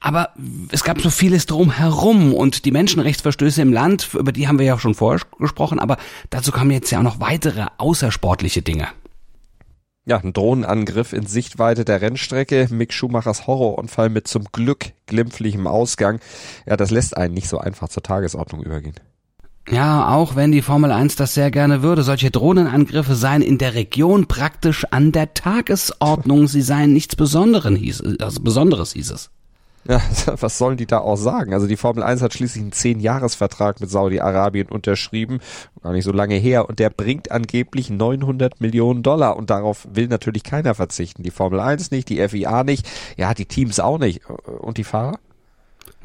Aber 0.00 0.30
es 0.70 0.82
gab 0.82 0.98
so 1.02 1.10
vieles 1.10 1.44
drumherum 1.44 2.32
und 2.32 2.64
die 2.64 2.70
Menschenrechtsverstöße 2.70 3.60
im 3.60 3.74
Land, 3.74 4.08
über 4.14 4.32
die 4.32 4.48
haben 4.48 4.58
wir 4.58 4.64
ja 4.64 4.78
schon 4.78 4.94
vorher 4.94 5.20
gesprochen, 5.38 5.78
aber 5.78 5.98
dazu 6.30 6.52
kamen 6.52 6.70
jetzt 6.70 6.90
ja 6.90 7.00
auch 7.00 7.02
noch 7.02 7.20
weitere 7.20 7.66
außersportliche 7.76 8.62
Dinge. 8.62 8.88
Ja, 10.06 10.18
ein 10.18 10.34
Drohnenangriff 10.34 11.14
in 11.14 11.26
Sichtweite 11.26 11.86
der 11.86 12.02
Rennstrecke. 12.02 12.68
Mick 12.70 12.92
Schumachers 12.92 13.46
Horrorunfall 13.46 14.10
mit 14.10 14.28
zum 14.28 14.44
Glück 14.52 14.92
glimpflichem 15.06 15.66
Ausgang. 15.66 16.20
Ja, 16.66 16.76
das 16.76 16.90
lässt 16.90 17.16
einen 17.16 17.32
nicht 17.32 17.48
so 17.48 17.58
einfach 17.58 17.88
zur 17.88 18.02
Tagesordnung 18.02 18.62
übergehen. 18.62 18.96
Ja, 19.70 20.14
auch 20.14 20.36
wenn 20.36 20.52
die 20.52 20.60
Formel 20.60 20.92
1 20.92 21.16
das 21.16 21.32
sehr 21.32 21.50
gerne 21.50 21.82
würde, 21.82 22.02
solche 22.02 22.30
Drohnenangriffe 22.30 23.14
seien 23.14 23.40
in 23.40 23.56
der 23.56 23.72
Region 23.72 24.26
praktisch 24.26 24.84
an 24.90 25.10
der 25.10 25.32
Tagesordnung. 25.32 26.48
Sie 26.48 26.60
seien 26.60 26.92
nichts 26.92 27.16
Besonderes, 27.16 27.78
hieß, 27.78 28.02
also 28.20 28.42
Besonderes 28.42 28.92
hieß 28.92 29.10
es. 29.10 29.30
Ja, 29.86 30.00
was 30.40 30.58
sollen 30.58 30.76
die 30.76 30.86
da 30.86 30.98
auch 30.98 31.16
sagen? 31.16 31.52
Also 31.52 31.66
die 31.66 31.76
Formel 31.76 32.02
1 32.02 32.22
hat 32.22 32.32
schließlich 32.32 32.62
einen 32.62 32.72
Zehn-Jahres-Vertrag 32.72 33.80
mit 33.80 33.90
Saudi-Arabien 33.90 34.68
unterschrieben, 34.68 35.40
gar 35.82 35.92
nicht 35.92 36.04
so 36.04 36.12
lange 36.12 36.36
her, 36.36 36.68
und 36.68 36.78
der 36.78 36.90
bringt 36.90 37.30
angeblich 37.30 37.90
900 37.90 38.60
Millionen 38.60 39.02
Dollar 39.02 39.36
und 39.36 39.50
darauf 39.50 39.86
will 39.92 40.08
natürlich 40.08 40.42
keiner 40.42 40.74
verzichten. 40.74 41.22
Die 41.22 41.30
Formel 41.30 41.60
1 41.60 41.90
nicht, 41.90 42.08
die 42.08 42.26
FIA 42.26 42.64
nicht, 42.64 42.88
ja, 43.16 43.34
die 43.34 43.46
Teams 43.46 43.80
auch 43.80 43.98
nicht. 43.98 44.22
Und 44.28 44.78
die 44.78 44.84
Fahrer? 44.84 45.18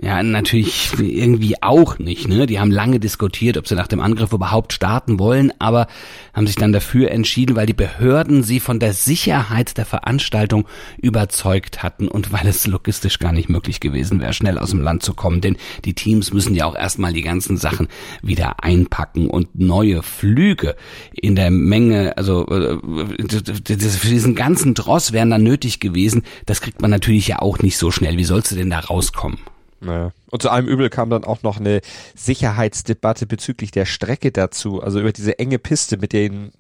Ja, 0.01 0.24
natürlich 0.24 0.91
irgendwie 0.98 1.62
auch 1.62 2.00
nicht. 2.00 2.29
Ne? 2.29 2.46
Die 2.46 2.60
haben 2.60 2.72
lange 2.72 3.01
diskutiert, 3.01 3.58
ob 3.58 3.68
sie 3.68 3.75
nach 3.75 3.88
dem 3.88 4.00
Angriff 4.00 4.32
überhaupt 4.32 4.72
starten 4.72 5.20
wollen, 5.20 5.51
aber 5.60 5.88
haben 6.34 6.48
sich 6.48 6.56
dann 6.56 6.72
dafür 6.72 7.12
entschieden, 7.12 7.58
weil 7.58 7.65
die 7.65 7.74
Behörden 7.74 8.44
sie 8.44 8.62
von 8.62 8.79
der 8.79 8.94
Sicherheit 8.94 9.77
der 9.77 9.86
Veranstaltung 9.86 10.68
überzeugt 11.01 11.84
hatten 11.84 12.08
und 12.08 12.32
weil 12.32 12.48
es 12.48 12.65
logistisch 12.65 13.20
gar 13.20 13.34
nicht 13.34 13.50
möglich 13.50 13.82
gewesen 13.82 14.22
wäre, 14.22 14.32
schnell 14.32 14.58
aus 14.58 14.70
dem 14.70 14.82
Land 14.82 15.03
zu 15.03 15.13
kommen. 15.13 15.41
Denn 15.41 15.58
die 15.84 15.96
Teams 15.96 16.32
müssen 16.32 16.56
ja 16.56 16.63
auch 16.63 16.75
erstmal 16.75 17.12
die 17.12 17.24
ganzen 17.24 17.58
Sachen 17.58 17.89
wieder 18.22 18.63
einpacken 18.63 19.29
und 19.29 19.60
neue 19.60 20.01
Flüge 20.01 20.77
in 21.12 21.36
der 21.36 21.51
Menge, 21.51 22.15
also 22.15 22.48
äh, 22.48 22.77
für 22.77 24.08
diesen 24.08 24.36
ganzen 24.36 24.75
Dross 24.75 25.12
wären 25.12 25.29
dann 25.29 25.44
nötig 25.44 25.82
gewesen. 25.82 26.24
Das 26.46 26.62
kriegt 26.62 26.82
man 26.82 26.91
natürlich 26.91 27.27
ja 27.27 27.39
auch 27.39 27.60
nicht 27.60 27.77
so 27.77 27.91
schnell. 27.91 28.15
Wie 28.15 28.24
sollst 28.24 28.51
du 28.51 28.56
denn 28.56 28.70
da 28.70 28.79
rauskommen? 28.79 29.39
Naja. 29.82 30.12
Und 30.30 30.42
zu 30.42 30.50
allem 30.50 30.68
Übel 30.68 30.90
kam 30.90 31.10
dann 31.10 31.24
auch 31.24 31.44
noch 31.44 31.58
eine 31.60 31.82
Sicherheitsdebatte 32.16 33.26
bezüglich 33.26 33.72
der 33.72 33.86
Strecke 33.86 34.32
dazu. 34.32 34.82
Also 34.82 35.00
über 35.00 35.12
diese 35.12 35.40
enge 35.40 35.60
Piste 35.60 35.98
mit 35.98 36.14
den 36.14 36.52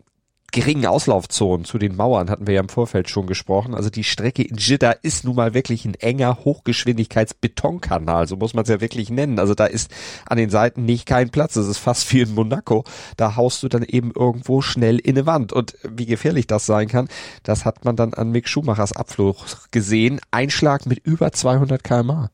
geringen 0.51 0.85
Auslaufzonen 0.85 1.65
zu 1.65 1.77
den 1.77 1.95
Mauern 1.95 2.29
hatten 2.29 2.47
wir 2.47 2.55
ja 2.55 2.61
im 2.61 2.69
Vorfeld 2.69 3.09
schon 3.09 3.27
gesprochen. 3.27 3.75
Also 3.75 3.89
die 3.89 4.03
Strecke 4.03 4.43
in 4.43 4.57
Jeddah 4.57 4.91
ist 4.91 5.23
nun 5.23 5.35
mal 5.35 5.53
wirklich 5.53 5.85
ein 5.85 5.95
enger 5.95 6.39
Hochgeschwindigkeitsbetonkanal, 6.43 8.27
so 8.27 8.35
muss 8.35 8.53
man 8.53 8.63
es 8.63 8.69
ja 8.69 8.81
wirklich 8.81 9.09
nennen. 9.09 9.39
Also 9.39 9.53
da 9.53 9.65
ist 9.65 9.91
an 10.25 10.37
den 10.37 10.49
Seiten 10.49 10.85
nicht 10.85 11.05
kein 11.05 11.29
Platz. 11.29 11.53
Das 11.53 11.67
ist 11.67 11.77
fast 11.77 12.11
wie 12.13 12.21
in 12.21 12.33
Monaco. 12.33 12.83
Da 13.17 13.35
haust 13.35 13.61
du 13.63 13.67
dann 13.67 13.83
eben 13.83 14.11
irgendwo 14.15 14.61
schnell 14.61 14.97
in 14.99 15.17
eine 15.17 15.25
Wand. 15.25 15.53
Und 15.53 15.75
wie 15.83 16.05
gefährlich 16.05 16.47
das 16.47 16.65
sein 16.65 16.87
kann, 16.87 17.09
das 17.43 17.65
hat 17.65 17.85
man 17.85 17.95
dann 17.95 18.13
an 18.13 18.31
Mick 18.31 18.47
Schumachers 18.47 18.93
Abflug 18.93 19.37
gesehen. 19.71 20.19
Einschlag 20.31 20.85
mit 20.85 20.99
über 20.99 21.31
200 21.31 21.83
kmh. 21.83 22.29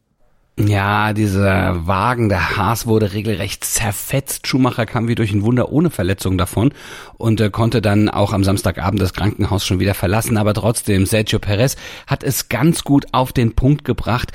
Ja, 0.57 1.12
dieser 1.12 1.85
Wagen, 1.85 2.29
der 2.29 2.55
Haas 2.55 2.88
wurde 2.88 3.12
regelrecht 3.12 3.65
zerfetzt. 3.65 4.47
Schumacher 4.47 4.85
kam 4.85 5.09
wie 5.09 5.15
durch 5.15 5.33
ein 5.33 5.43
Wunder 5.43 5.69
ohne 5.69 5.89
Verletzung 5.89 6.38
davon 6.38 6.71
und 7.17 7.41
äh, 7.41 7.50
konnte 7.50 7.81
dann 7.81 8.07
auch 8.07 8.31
am 8.31 8.45
Samstagabend 8.45 9.01
das 9.01 9.12
Krankenhaus 9.12 9.65
schon 9.65 9.81
wieder 9.81 9.93
verlassen. 9.93 10.38
Aber 10.38 10.53
trotzdem, 10.53 11.05
Sergio 11.05 11.39
Perez 11.39 11.75
hat 12.07 12.24
es 12.24 12.47
ganz 12.47 12.85
gut 12.85 13.07
auf 13.12 13.33
den 13.33 13.53
Punkt 13.53 13.83
gebracht. 13.83 14.31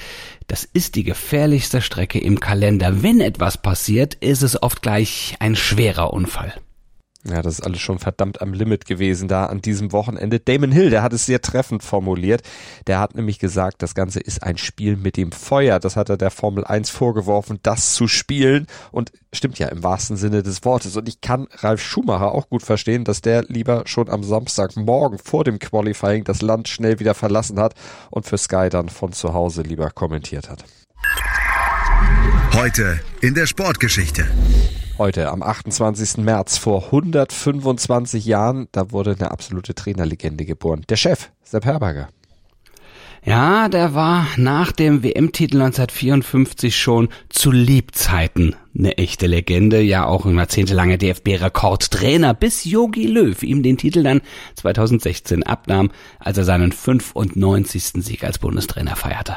Das 0.47 0.65
ist 0.65 0.95
die 0.97 1.05
gefährlichste 1.05 1.81
Strecke 1.81 2.19
im 2.19 2.39
Kalender. 2.39 3.03
Wenn 3.03 3.23
etwas 3.23 3.57
passiert, 3.57 4.13
ist 4.15 4.43
es 4.43 4.63
oft 4.63 4.83
gleich 4.83 5.37
ein 5.39 5.57
schwerer 5.57 6.13
Unfall. 6.13 6.53
Ja, 7.29 7.43
das 7.43 7.59
ist 7.59 7.67
alles 7.67 7.81
schon 7.81 7.99
verdammt 7.99 8.41
am 8.41 8.55
Limit 8.55 8.87
gewesen 8.87 9.29
da 9.29 9.45
an 9.45 9.61
diesem 9.61 9.93
Wochenende. 9.93 10.41
Damon 10.41 10.73
Hill, 10.73 10.89
der 10.89 11.03
hat 11.03 11.13
es 11.13 11.27
sehr 11.27 11.43
treffend 11.43 11.83
formuliert. 11.83 12.43
Der 12.87 12.99
hat 12.99 13.15
nämlich 13.15 13.39
gesagt, 13.39 13.83
das 13.83 13.95
Ganze 13.95 14.21
ist 14.21 14.43
ein 14.43 14.57
Spiel 14.57 14.97
mit 14.97 15.19
dem 15.19 15.31
Feuer. 15.31 15.81
Das 15.81 15.97
hat 15.97 16.09
er 16.09 16.17
der 16.17 16.31
Formel 16.31 16.65
1 16.65 16.89
vorgeworfen, 16.89 17.59
das 17.63 17.93
zu 17.93 18.09
spielen. 18.09 18.67
Und 18.91 19.13
stimmt 19.35 19.59
ja 19.59 19.69
im 19.69 19.83
wahrsten 19.83 20.17
Sinne 20.17 20.43
des 20.43 20.65
Wortes. 20.65 20.97
Und 20.97 21.09
ich 21.09 21.21
kann 21.21 21.47
Ralf 21.59 21.83
Schumacher 21.83 22.33
auch 22.33 22.49
gut 22.49 22.63
verstehen, 22.63 23.05
dass 23.05 23.21
der 23.21 23.43
lieber 23.49 23.83
schon 23.85 24.09
am 24.09 24.25
Samstagmorgen 24.25 25.19
vor 25.19 25.45
dem 25.45 25.59
Qualifying 25.59 26.25
das 26.25 26.41
Land 26.41 26.69
schnell 26.69 27.01
wieder 27.01 27.13
verlassen 27.13 27.61
hat 27.61 27.75
und 28.11 28.25
für 28.25 28.39
Sky 28.39 28.71
dann 28.71 28.89
von 28.89 29.13
zu 29.13 29.35
Hause 29.35 29.61
lieber 29.61 29.91
kommentiert 29.91 30.49
hat. 30.49 30.65
Heute 32.55 33.01
in 33.21 33.35
der 33.35 33.47
Sportgeschichte. 33.47 34.27
Heute 35.01 35.31
am 35.31 35.43
28. 35.43 36.19
März 36.19 36.59
vor 36.59 36.85
125 36.85 38.27
Jahren, 38.27 38.69
da 38.71 38.91
wurde 38.91 39.17
eine 39.19 39.31
absolute 39.31 39.75
Trainerlegende 39.75 40.45
geboren. 40.45 40.83
Der 40.91 40.97
Chef, 40.97 41.31
Sepp 41.43 41.65
Herberger. 41.65 42.11
Ja, 43.25 43.71
der 43.71 43.95
war 43.95 44.27
nach 44.37 44.73
dem 44.73 45.03
WM-Titel 45.03 45.57
1954 45.57 46.77
schon 46.77 47.09
zu 47.31 47.51
Lebzeiten 47.51 48.55
eine 48.77 48.99
echte 48.99 49.27
Legende, 49.27 49.81
ja 49.81 50.05
auch 50.05 50.27
ein 50.27 50.37
jahrzehntelanger 50.37 50.99
DFB-Rekordtrainer, 50.99 52.35
bis 52.35 52.67
Yogi 52.67 53.07
Löw 53.07 53.43
ihm 53.43 53.63
den 53.63 53.79
Titel 53.79 54.03
dann 54.03 54.21
2016 54.57 55.45
abnahm, 55.45 55.93
als 56.19 56.37
er 56.37 56.45
seinen 56.45 56.73
95. 56.73 58.05
Sieg 58.05 58.23
als 58.23 58.39
Bundestrainer 58.39 58.97
feierte. 58.97 59.37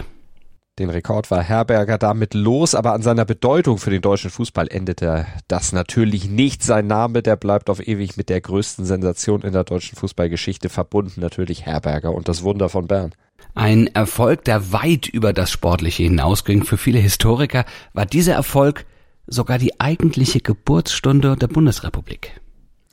Den 0.79 0.89
Rekord 0.89 1.29
war 1.29 1.43
Herberger 1.43 1.99
damit 1.99 2.33
los, 2.33 2.73
aber 2.73 2.93
an 2.93 3.03
seiner 3.03 3.25
Bedeutung 3.25 3.77
für 3.77 3.91
den 3.91 4.01
deutschen 4.01 4.31
Fußball 4.31 4.67
endete 4.67 5.27
das 5.47 5.71
natürlich 5.71 6.27
nicht. 6.27 6.63
Sein 6.63 6.87
Name, 6.87 7.21
der 7.21 7.35
bleibt 7.35 7.69
auf 7.69 7.87
ewig 7.87 8.17
mit 8.17 8.29
der 8.29 8.41
größten 8.41 8.83
Sensation 8.83 9.43
in 9.43 9.53
der 9.53 9.65
deutschen 9.65 9.95
Fußballgeschichte 9.95 10.69
verbunden, 10.69 11.21
natürlich 11.21 11.67
Herberger 11.67 12.11
und 12.15 12.27
das 12.27 12.41
Wunder 12.41 12.69
von 12.69 12.87
Bern. 12.87 13.13
Ein 13.53 13.85
Erfolg, 13.85 14.45
der 14.45 14.71
weit 14.71 15.07
über 15.07 15.31
das 15.31 15.51
Sportliche 15.51 16.03
hinausging. 16.03 16.63
Für 16.63 16.77
viele 16.77 16.97
Historiker 16.97 17.65
war 17.93 18.07
dieser 18.07 18.33
Erfolg 18.33 18.87
sogar 19.27 19.59
die 19.59 19.79
eigentliche 19.79 20.39
Geburtsstunde 20.39 21.35
der 21.35 21.49
Bundesrepublik. 21.49 22.41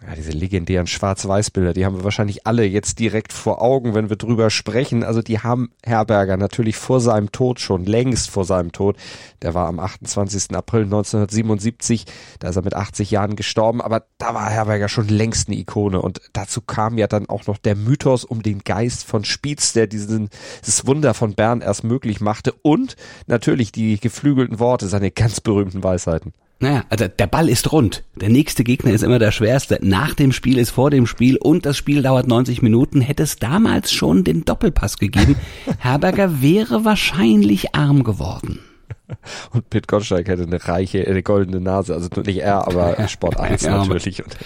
Ja, 0.06 0.14
diese 0.14 0.30
legendären 0.30 0.86
Schwarz-Weiß-Bilder, 0.86 1.74
die 1.74 1.84
haben 1.84 1.96
wir 1.96 2.04
wahrscheinlich 2.04 2.46
alle 2.46 2.64
jetzt 2.64 2.98
direkt 2.98 3.34
vor 3.34 3.60
Augen, 3.60 3.94
wenn 3.94 4.08
wir 4.08 4.16
drüber 4.16 4.48
sprechen. 4.48 5.04
Also 5.04 5.20
die 5.20 5.40
haben 5.40 5.72
Herberger 5.84 6.38
natürlich 6.38 6.76
vor 6.76 7.00
seinem 7.00 7.32
Tod 7.32 7.60
schon, 7.60 7.84
längst 7.84 8.30
vor 8.30 8.46
seinem 8.46 8.72
Tod. 8.72 8.96
Der 9.42 9.52
war 9.52 9.68
am 9.68 9.78
28. 9.78 10.56
April 10.56 10.84
1977, 10.84 12.06
da 12.38 12.48
ist 12.48 12.56
er 12.56 12.62
mit 12.62 12.74
80 12.74 13.10
Jahren 13.10 13.36
gestorben, 13.36 13.82
aber 13.82 14.04
da 14.16 14.32
war 14.32 14.48
Herberger 14.48 14.88
schon 14.88 15.08
längst 15.08 15.48
eine 15.48 15.58
Ikone. 15.58 16.00
Und 16.00 16.22
dazu 16.32 16.62
kam 16.62 16.96
ja 16.96 17.06
dann 17.06 17.28
auch 17.28 17.46
noch 17.46 17.58
der 17.58 17.76
Mythos 17.76 18.24
um 18.24 18.42
den 18.42 18.60
Geist 18.60 19.04
von 19.04 19.24
Spiez, 19.24 19.74
der 19.74 19.86
diesen, 19.86 20.30
dieses 20.64 20.86
Wunder 20.86 21.12
von 21.12 21.34
Bern 21.34 21.60
erst 21.60 21.84
möglich 21.84 22.22
machte 22.22 22.54
und 22.62 22.96
natürlich 23.26 23.70
die 23.70 24.00
geflügelten 24.00 24.60
Worte, 24.60 24.88
seine 24.88 25.10
ganz 25.10 25.42
berühmten 25.42 25.84
Weisheiten. 25.84 26.32
Naja, 26.62 26.84
also 26.90 27.08
der 27.08 27.26
Ball 27.26 27.48
ist 27.48 27.72
rund. 27.72 28.04
Der 28.16 28.28
nächste 28.28 28.64
Gegner 28.64 28.92
ist 28.92 29.02
immer 29.02 29.18
der 29.18 29.32
schwerste. 29.32 29.78
Nach 29.80 30.14
dem 30.14 30.30
Spiel 30.30 30.58
ist 30.58 30.70
vor 30.70 30.90
dem 30.90 31.06
Spiel 31.06 31.38
und 31.38 31.64
das 31.64 31.78
Spiel 31.78 32.02
dauert 32.02 32.26
90 32.28 32.60
Minuten. 32.60 33.00
Hätte 33.00 33.22
es 33.22 33.36
damals 33.36 33.92
schon 33.92 34.24
den 34.24 34.44
Doppelpass 34.44 34.98
gegeben, 34.98 35.36
Herberger 35.78 36.42
wäre 36.42 36.84
wahrscheinlich 36.84 37.74
arm 37.74 38.04
geworden. 38.04 38.60
Und 39.52 39.68
Pit 39.70 39.88
Gottschalk 39.88 40.28
hätte 40.28 40.44
eine 40.44 40.68
reiche, 40.68 41.06
eine 41.06 41.22
goldene 41.22 41.60
Nase. 41.60 41.94
Also 41.94 42.08
nicht 42.24 42.38
er, 42.38 42.66
aber 42.66 43.08
Sport 43.08 43.40
1 43.40 43.62
ja, 43.62 43.78
natürlich. 43.78 44.22
Und 44.22 44.36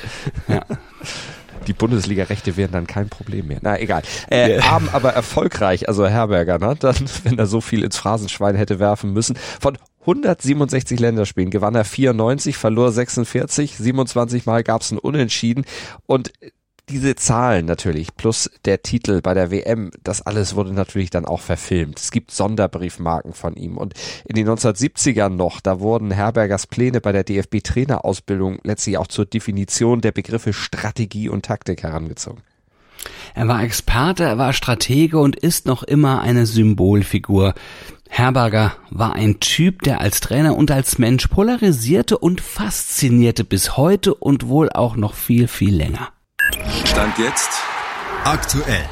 ja. 0.49 0.63
Die 1.67 1.73
Bundesliga-Rechte 1.73 2.57
wären 2.57 2.73
dann 2.73 2.87
kein 2.87 3.09
Problem 3.09 3.47
mehr. 3.47 3.59
Na, 3.63 3.79
egal. 3.79 4.03
Äh, 4.31 4.57
yeah. 4.57 4.73
Arm, 4.73 4.89
aber 4.93 5.15
erfolgreich, 5.15 5.89
also 5.89 6.07
Herberger, 6.07 6.59
ne? 6.59 6.77
Dann, 6.79 6.97
wenn 7.25 7.39
er 7.39 7.47
so 7.47 7.61
viel 7.61 7.83
ins 7.83 7.97
Phrasenschwein 7.97 8.55
hätte 8.55 8.79
werfen 8.79 9.13
müssen. 9.13 9.37
Von 9.61 9.79
167 10.05 11.01
Länderspielen 11.01 11.51
gewann 11.51 11.75
er 11.75 11.85
94, 11.85 12.57
verlor 12.57 12.93
46, 12.93 13.77
27 13.77 14.45
Mal 14.45 14.63
gab 14.63 14.83
es 14.83 14.91
ein 14.91 14.99
Unentschieden 14.99 15.65
und 16.07 16.33
diese 16.91 17.15
Zahlen 17.17 17.65
natürlich 17.65 18.15
plus 18.15 18.51
der 18.67 18.83
Titel 18.83 19.23
bei 19.23 19.33
der 19.33 19.51
WM, 19.51 19.91
das 20.03 20.21
alles 20.21 20.55
wurde 20.55 20.75
natürlich 20.75 21.09
dann 21.09 21.25
auch 21.25 21.41
verfilmt. 21.41 21.99
Es 21.99 22.11
gibt 22.11 22.31
Sonderbriefmarken 22.31 23.33
von 23.33 23.55
ihm 23.55 23.79
und 23.79 23.95
in 24.27 24.37
den 24.37 24.47
1970ern 24.49 25.31
noch, 25.31 25.61
da 25.61 25.81
wurden 25.81 26.11
Herbergers 26.11 26.67
Pläne 26.67 27.01
bei 27.01 27.13
der 27.13 27.25
DFB-Trainerausbildung 27.25 28.59
letztlich 28.65 28.99
auch 28.99 29.07
zur 29.07 29.25
Definition 29.25 30.03
der 30.03 30.13
Begriffe 30.13 30.53
Strategie 30.53 31.31
und 31.31 31.47
Taktik 31.47 31.83
herangezogen. 31.83 32.43
Er 33.35 33.49
war 33.49 33.63
Experte, 33.65 34.23
er 34.23 34.39
war 34.39 34.53
Stratege 34.53 35.19
und 35.19 35.35
ist 35.35 35.67
noch 35.67 35.83
immer 35.83 36.21
eine 36.21 36.47
Symbolfigur. 36.47 37.55
Herberger 38.09 38.77
war 38.91 39.15
ein 39.15 39.41
Typ, 39.41 39.83
der 39.83 40.01
als 40.01 40.21
Trainer 40.21 40.57
und 40.57 40.71
als 40.71 40.99
Mensch 40.99 41.27
polarisierte 41.27 42.17
und 42.17 42.41
faszinierte 42.41 43.43
bis 43.43 43.77
heute 43.77 44.15
und 44.15 44.47
wohl 44.47 44.71
auch 44.71 44.95
noch 44.95 45.15
viel, 45.15 45.49
viel 45.49 45.75
länger. 45.75 46.11
Stand 46.85 47.19
jetzt 47.19 47.51
aktuell. 48.23 48.85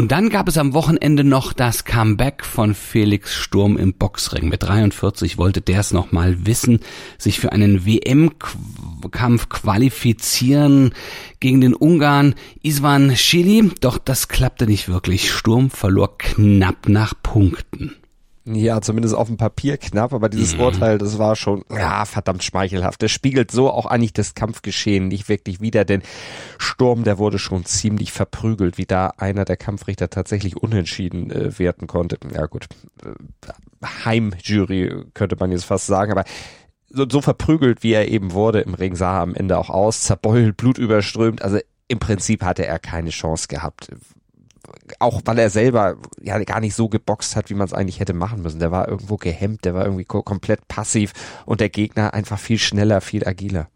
Und 0.00 0.12
dann 0.12 0.30
gab 0.30 0.48
es 0.48 0.56
am 0.56 0.72
Wochenende 0.72 1.24
noch 1.24 1.52
das 1.52 1.84
Comeback 1.84 2.42
von 2.42 2.74
Felix 2.74 3.34
Sturm 3.34 3.76
im 3.76 3.92
Boxring. 3.92 4.48
Mit 4.48 4.62
43 4.62 5.36
wollte 5.36 5.60
der 5.60 5.80
es 5.80 5.92
nochmal 5.92 6.46
wissen, 6.46 6.80
sich 7.18 7.38
für 7.38 7.52
einen 7.52 7.84
WM-Kampf 7.84 9.50
qualifizieren 9.50 10.94
gegen 11.38 11.60
den 11.60 11.74
Ungarn 11.74 12.34
Isvan 12.62 13.14
Schili. 13.14 13.72
Doch 13.82 13.98
das 13.98 14.28
klappte 14.28 14.66
nicht 14.66 14.88
wirklich. 14.88 15.30
Sturm 15.30 15.68
verlor 15.68 16.16
knapp 16.16 16.88
nach 16.88 17.12
Punkten. 17.22 17.99
Ja, 18.44 18.80
zumindest 18.80 19.14
auf 19.14 19.26
dem 19.26 19.36
Papier 19.36 19.76
knapp, 19.76 20.14
aber 20.14 20.30
dieses 20.30 20.54
mhm. 20.54 20.62
Urteil, 20.62 20.98
das 20.98 21.18
war 21.18 21.36
schon, 21.36 21.62
ja, 21.70 22.06
verdammt 22.06 22.42
schmeichelhaft. 22.42 23.02
Das 23.02 23.10
spiegelt 23.10 23.50
so 23.50 23.70
auch 23.70 23.84
eigentlich 23.84 24.14
das 24.14 24.34
Kampfgeschehen 24.34 25.08
nicht 25.08 25.28
wirklich 25.28 25.60
wider, 25.60 25.84
denn 25.84 26.02
Sturm, 26.58 27.04
der 27.04 27.18
wurde 27.18 27.38
schon 27.38 27.66
ziemlich 27.66 28.12
verprügelt, 28.12 28.78
wie 28.78 28.86
da 28.86 29.12
einer 29.18 29.44
der 29.44 29.58
Kampfrichter 29.58 30.08
tatsächlich 30.08 30.56
unentschieden 30.56 31.30
äh, 31.30 31.58
werten 31.58 31.86
konnte. 31.86 32.18
Ja 32.34 32.46
gut, 32.46 32.66
äh, 33.04 33.10
Heimjury 34.04 35.04
könnte 35.12 35.36
man 35.38 35.52
jetzt 35.52 35.64
fast 35.64 35.86
sagen, 35.86 36.10
aber 36.10 36.24
so, 36.88 37.06
so 37.08 37.20
verprügelt, 37.20 37.82
wie 37.82 37.92
er 37.92 38.08
eben 38.08 38.32
wurde, 38.32 38.60
im 38.60 38.74
Ring 38.74 38.96
sah 38.96 39.18
er 39.18 39.22
am 39.22 39.34
Ende 39.34 39.58
auch 39.58 39.68
aus, 39.68 40.02
zerbeult, 40.02 40.56
blutüberströmt, 40.56 41.42
also 41.42 41.58
im 41.88 41.98
Prinzip 41.98 42.42
hatte 42.42 42.66
er 42.66 42.78
keine 42.78 43.10
Chance 43.10 43.48
gehabt 43.48 43.90
auch 44.98 45.22
weil 45.24 45.38
er 45.38 45.50
selber 45.50 45.96
ja 46.20 46.38
gar 46.44 46.60
nicht 46.60 46.74
so 46.74 46.88
geboxt 46.88 47.36
hat, 47.36 47.50
wie 47.50 47.54
man 47.54 47.66
es 47.66 47.72
eigentlich 47.72 48.00
hätte 48.00 48.14
machen 48.14 48.42
müssen. 48.42 48.60
Der 48.60 48.70
war 48.70 48.88
irgendwo 48.88 49.16
gehemmt, 49.16 49.64
der 49.64 49.74
war 49.74 49.84
irgendwie 49.84 50.04
komplett 50.04 50.68
passiv 50.68 51.12
und 51.46 51.60
der 51.60 51.68
Gegner 51.68 52.14
einfach 52.14 52.38
viel 52.38 52.58
schneller, 52.58 53.00
viel 53.00 53.26
agiler. 53.26 53.68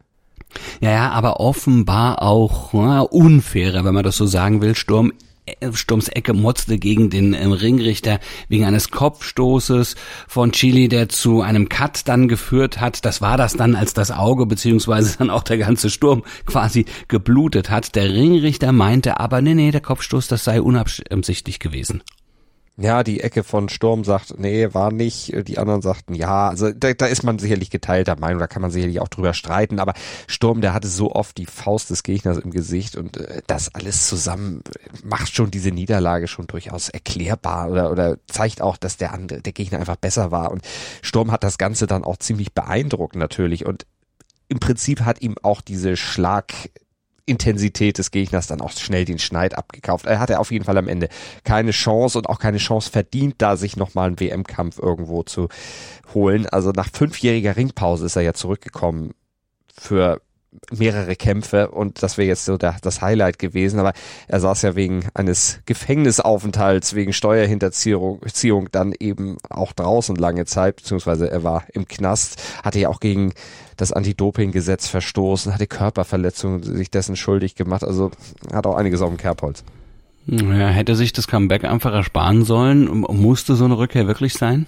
Ja, 0.81 0.91
ja, 0.91 1.11
aber 1.11 1.41
offenbar 1.41 2.23
auch 2.23 2.73
ja, 2.75 3.01
unfairer, 3.01 3.85
wenn 3.85 3.95
man 3.95 4.05
das 4.05 4.17
so 4.17 4.27
sagen 4.27 4.63
will. 4.63 4.75
Sturm 4.75 5.13
Sturms 5.75 6.09
Ecke 6.09 6.33
motzte 6.33 6.79
gegen 6.79 7.11
den 7.11 7.35
ähm, 7.35 7.53
Ringrichter 7.53 8.19
wegen 8.49 8.65
eines 8.65 8.91
Kopfstoßes 8.91 9.95
von 10.27 10.53
Chili, 10.53 10.89
der 10.89 11.09
zu 11.09 11.43
einem 11.43 11.69
Cut 11.69 12.09
dann 12.09 12.29
geführt 12.29 12.81
hat. 12.81 13.05
Das 13.05 13.21
war 13.21 13.37
das 13.37 13.55
dann, 13.55 13.75
als 13.75 13.95
das 13.95 14.11
Auge 14.11 14.47
beziehungsweise 14.47 15.19
dann 15.19 15.31
auch 15.31 15.43
der 15.43 15.59
ganze 15.59 15.91
Sturm 15.91 16.23
quasi 16.47 16.87
geblutet 17.09 17.71
hat. 17.71 17.95
Der 17.95 18.13
Ringrichter 18.13 18.73
meinte 18.73 19.21
aber, 19.21 19.43
nee, 19.43 19.55
nee, 19.55 19.71
der 19.71 19.81
Kopfstoß, 19.83 20.29
das 20.29 20.45
sei 20.45 20.61
unabsichtlich 20.63 21.59
gewesen. 21.59 22.03
Ja, 22.77 23.05
die 23.05 23.21
Ecke 23.21 23.45
von 23.45 23.69
Sturm 23.69 24.03
sagt, 24.03 24.37
nee, 24.37 24.75
war 24.75 24.93
nicht. 24.93 25.33
Die 25.47 25.59
anderen 25.59 25.81
sagten, 25.81 26.13
ja. 26.13 26.49
Also 26.49 26.73
da, 26.73 26.93
da 26.93 27.07
ist 27.07 27.23
man 27.23 27.39
sicherlich 27.39 27.71
geteilter 27.71 28.19
Meinung, 28.19 28.41
da 28.41 28.49
kann 28.49 28.63
man 28.63 28.73
sicherlich 28.73 29.01
auch 29.01 29.07
drüber 29.07 29.33
streiten. 29.33 29.79
Aber 29.79 29.95
Sturm, 30.27 30.61
der 30.61 30.75
hatte 30.75 30.89
so 30.89 31.13
oft 31.13 31.39
die 31.39 31.47
Faust 31.47 31.91
des 31.91 32.03
Gegners 32.03 32.39
im 32.39 32.51
Gesicht 32.51 32.97
und 32.97 33.17
äh, 33.17 33.43
das 33.47 33.73
alles 33.73 34.09
zusammen 34.09 34.63
macht 35.05 35.33
schon 35.33 35.53
diese 35.53 35.71
Niederlage 35.71 36.27
schon 36.27 36.49
durchaus 36.49 36.89
erklärbar 36.89 37.71
oder, 37.71 37.93
oder 37.93 38.19
zeigt 38.27 38.61
auch, 38.61 38.77
dass 38.77 38.97
der 38.97 39.15
andere, 39.15 39.41
der 39.41 39.53
Gegner 39.53 39.79
einfach 39.79 39.97
besser 39.97 40.33
war. 40.33 40.51
Und 40.51 40.63
Sturm 41.01 41.31
hat 41.31 41.45
das 41.45 41.59
Ganze 41.59 41.87
dann 41.87 42.03
auch 42.03 42.17
ziemlich 42.17 42.55
beeindruckt 42.55 43.15
natürlich 43.15 43.67
und 43.67 43.87
im 44.49 44.59
Prinzip 44.59 45.03
hat 45.03 45.23
ihm 45.23 45.37
auch 45.43 45.61
diese 45.61 45.97
Schlag 45.97 46.53
Intensität 47.27 47.99
des 47.99 48.11
Gegners 48.11 48.47
dann 48.47 48.61
auch 48.61 48.73
schnell 48.73 49.05
den 49.05 49.19
Schneid 49.19 49.57
abgekauft. 49.57 50.07
Er 50.07 50.19
hatte 50.21 50.39
auf 50.39 50.51
jeden 50.51 50.65
Fall 50.65 50.77
am 50.77 50.89
Ende 50.89 51.09
keine 51.43 51.71
Chance 51.71 52.19
und 52.19 52.29
auch 52.29 52.39
keine 52.39 52.59
Chance 52.59 52.91
verdient, 52.91 53.37
da 53.39 53.57
sich 53.57 53.77
nochmal 53.77 54.09
einen 54.09 54.21
WM-Kampf 54.21 54.79
irgendwo 54.79 55.23
zu 55.23 55.49
holen. 56.13 56.47
Also 56.47 56.71
nach 56.71 56.89
fünfjähriger 56.93 57.57
Ringpause 57.57 58.07
ist 58.07 58.17
er 58.17 58.23
ja 58.23 58.35
zurückgekommen 58.35 59.15
für 59.73 60.21
mehrere 60.73 61.17
Kämpfe 61.17 61.71
und 61.71 62.03
das 62.03 62.19
wäre 62.19 62.29
jetzt 62.29 62.45
so 62.45 62.57
der, 62.57 62.77
das 62.83 63.01
Highlight 63.01 63.39
gewesen, 63.39 63.79
aber 63.79 63.93
er 64.29 64.41
saß 64.41 64.63
ja 64.63 64.77
wegen 64.77 65.07
eines 65.15 65.61
Gefängnisaufenthalts, 65.67 66.95
wegen 66.95 67.13
Steuerhinterziehung 67.13 68.69
dann 68.73 68.95
eben 68.99 69.39
auch 69.51 69.73
draußen 69.73 70.17
lange 70.17 70.45
Zeit, 70.47 70.77
beziehungsweise 70.77 71.31
er 71.31 71.45
war 71.45 71.65
im 71.73 71.87
Knast, 71.87 72.43
hatte 72.63 72.79
ja 72.79 72.89
auch 72.89 73.01
gegen 73.01 73.33
das 73.77 73.93
Anti-Doping-Gesetz 73.93 74.89
verstoßen, 74.89 75.53
hatte 75.53 75.67
Körperverletzungen, 75.67 76.63
sich 76.63 76.91
dessen 76.91 77.17
schuldig 77.17 77.55
gemacht, 77.55 77.85
also 77.85 78.11
hat 78.53 78.67
auch 78.67 78.77
einiges 78.77 79.03
auf 79.03 79.09
dem 79.11 79.19
Kerbholz. 79.19 79.65
Ja, 80.27 80.69
hätte 80.69 80.97
sich 80.97 81.13
das 81.13 81.29
Comeback 81.29 81.65
einfach 81.65 81.93
ersparen 81.93 82.45
sollen, 82.45 82.89
musste 83.11 83.57
so 83.57 83.65
eine 83.65 83.77
Rückkehr 83.77 84.07
wirklich 84.07 84.35
sein? 84.35 84.67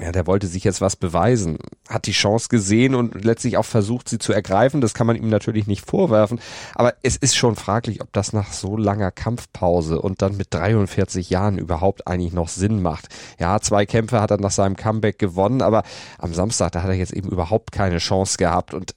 Ja, 0.00 0.10
der 0.10 0.26
wollte 0.26 0.48
sich 0.48 0.64
jetzt 0.64 0.80
was 0.80 0.96
beweisen, 0.96 1.58
hat 1.88 2.06
die 2.06 2.12
Chance 2.12 2.48
gesehen 2.48 2.96
und 2.96 3.24
letztlich 3.24 3.56
auch 3.56 3.64
versucht, 3.64 4.08
sie 4.08 4.18
zu 4.18 4.32
ergreifen. 4.32 4.80
Das 4.80 4.92
kann 4.92 5.06
man 5.06 5.14
ihm 5.14 5.28
natürlich 5.28 5.68
nicht 5.68 5.88
vorwerfen. 5.88 6.40
Aber 6.74 6.94
es 7.02 7.16
ist 7.16 7.36
schon 7.36 7.54
fraglich, 7.54 8.00
ob 8.02 8.12
das 8.12 8.32
nach 8.32 8.52
so 8.52 8.76
langer 8.76 9.12
Kampfpause 9.12 10.00
und 10.00 10.20
dann 10.20 10.36
mit 10.36 10.52
43 10.52 11.30
Jahren 11.30 11.58
überhaupt 11.58 12.08
eigentlich 12.08 12.32
noch 12.32 12.48
Sinn 12.48 12.82
macht. 12.82 13.08
Ja, 13.38 13.60
zwei 13.60 13.86
Kämpfe 13.86 14.20
hat 14.20 14.32
er 14.32 14.38
nach 14.38 14.50
seinem 14.50 14.76
Comeback 14.76 15.18
gewonnen, 15.18 15.62
aber 15.62 15.84
am 16.18 16.34
Samstag, 16.34 16.72
da 16.72 16.82
hat 16.82 16.90
er 16.90 16.96
jetzt 16.96 17.12
eben 17.12 17.28
überhaupt 17.28 17.70
keine 17.70 17.98
Chance 17.98 18.36
gehabt 18.36 18.74
und 18.74 18.96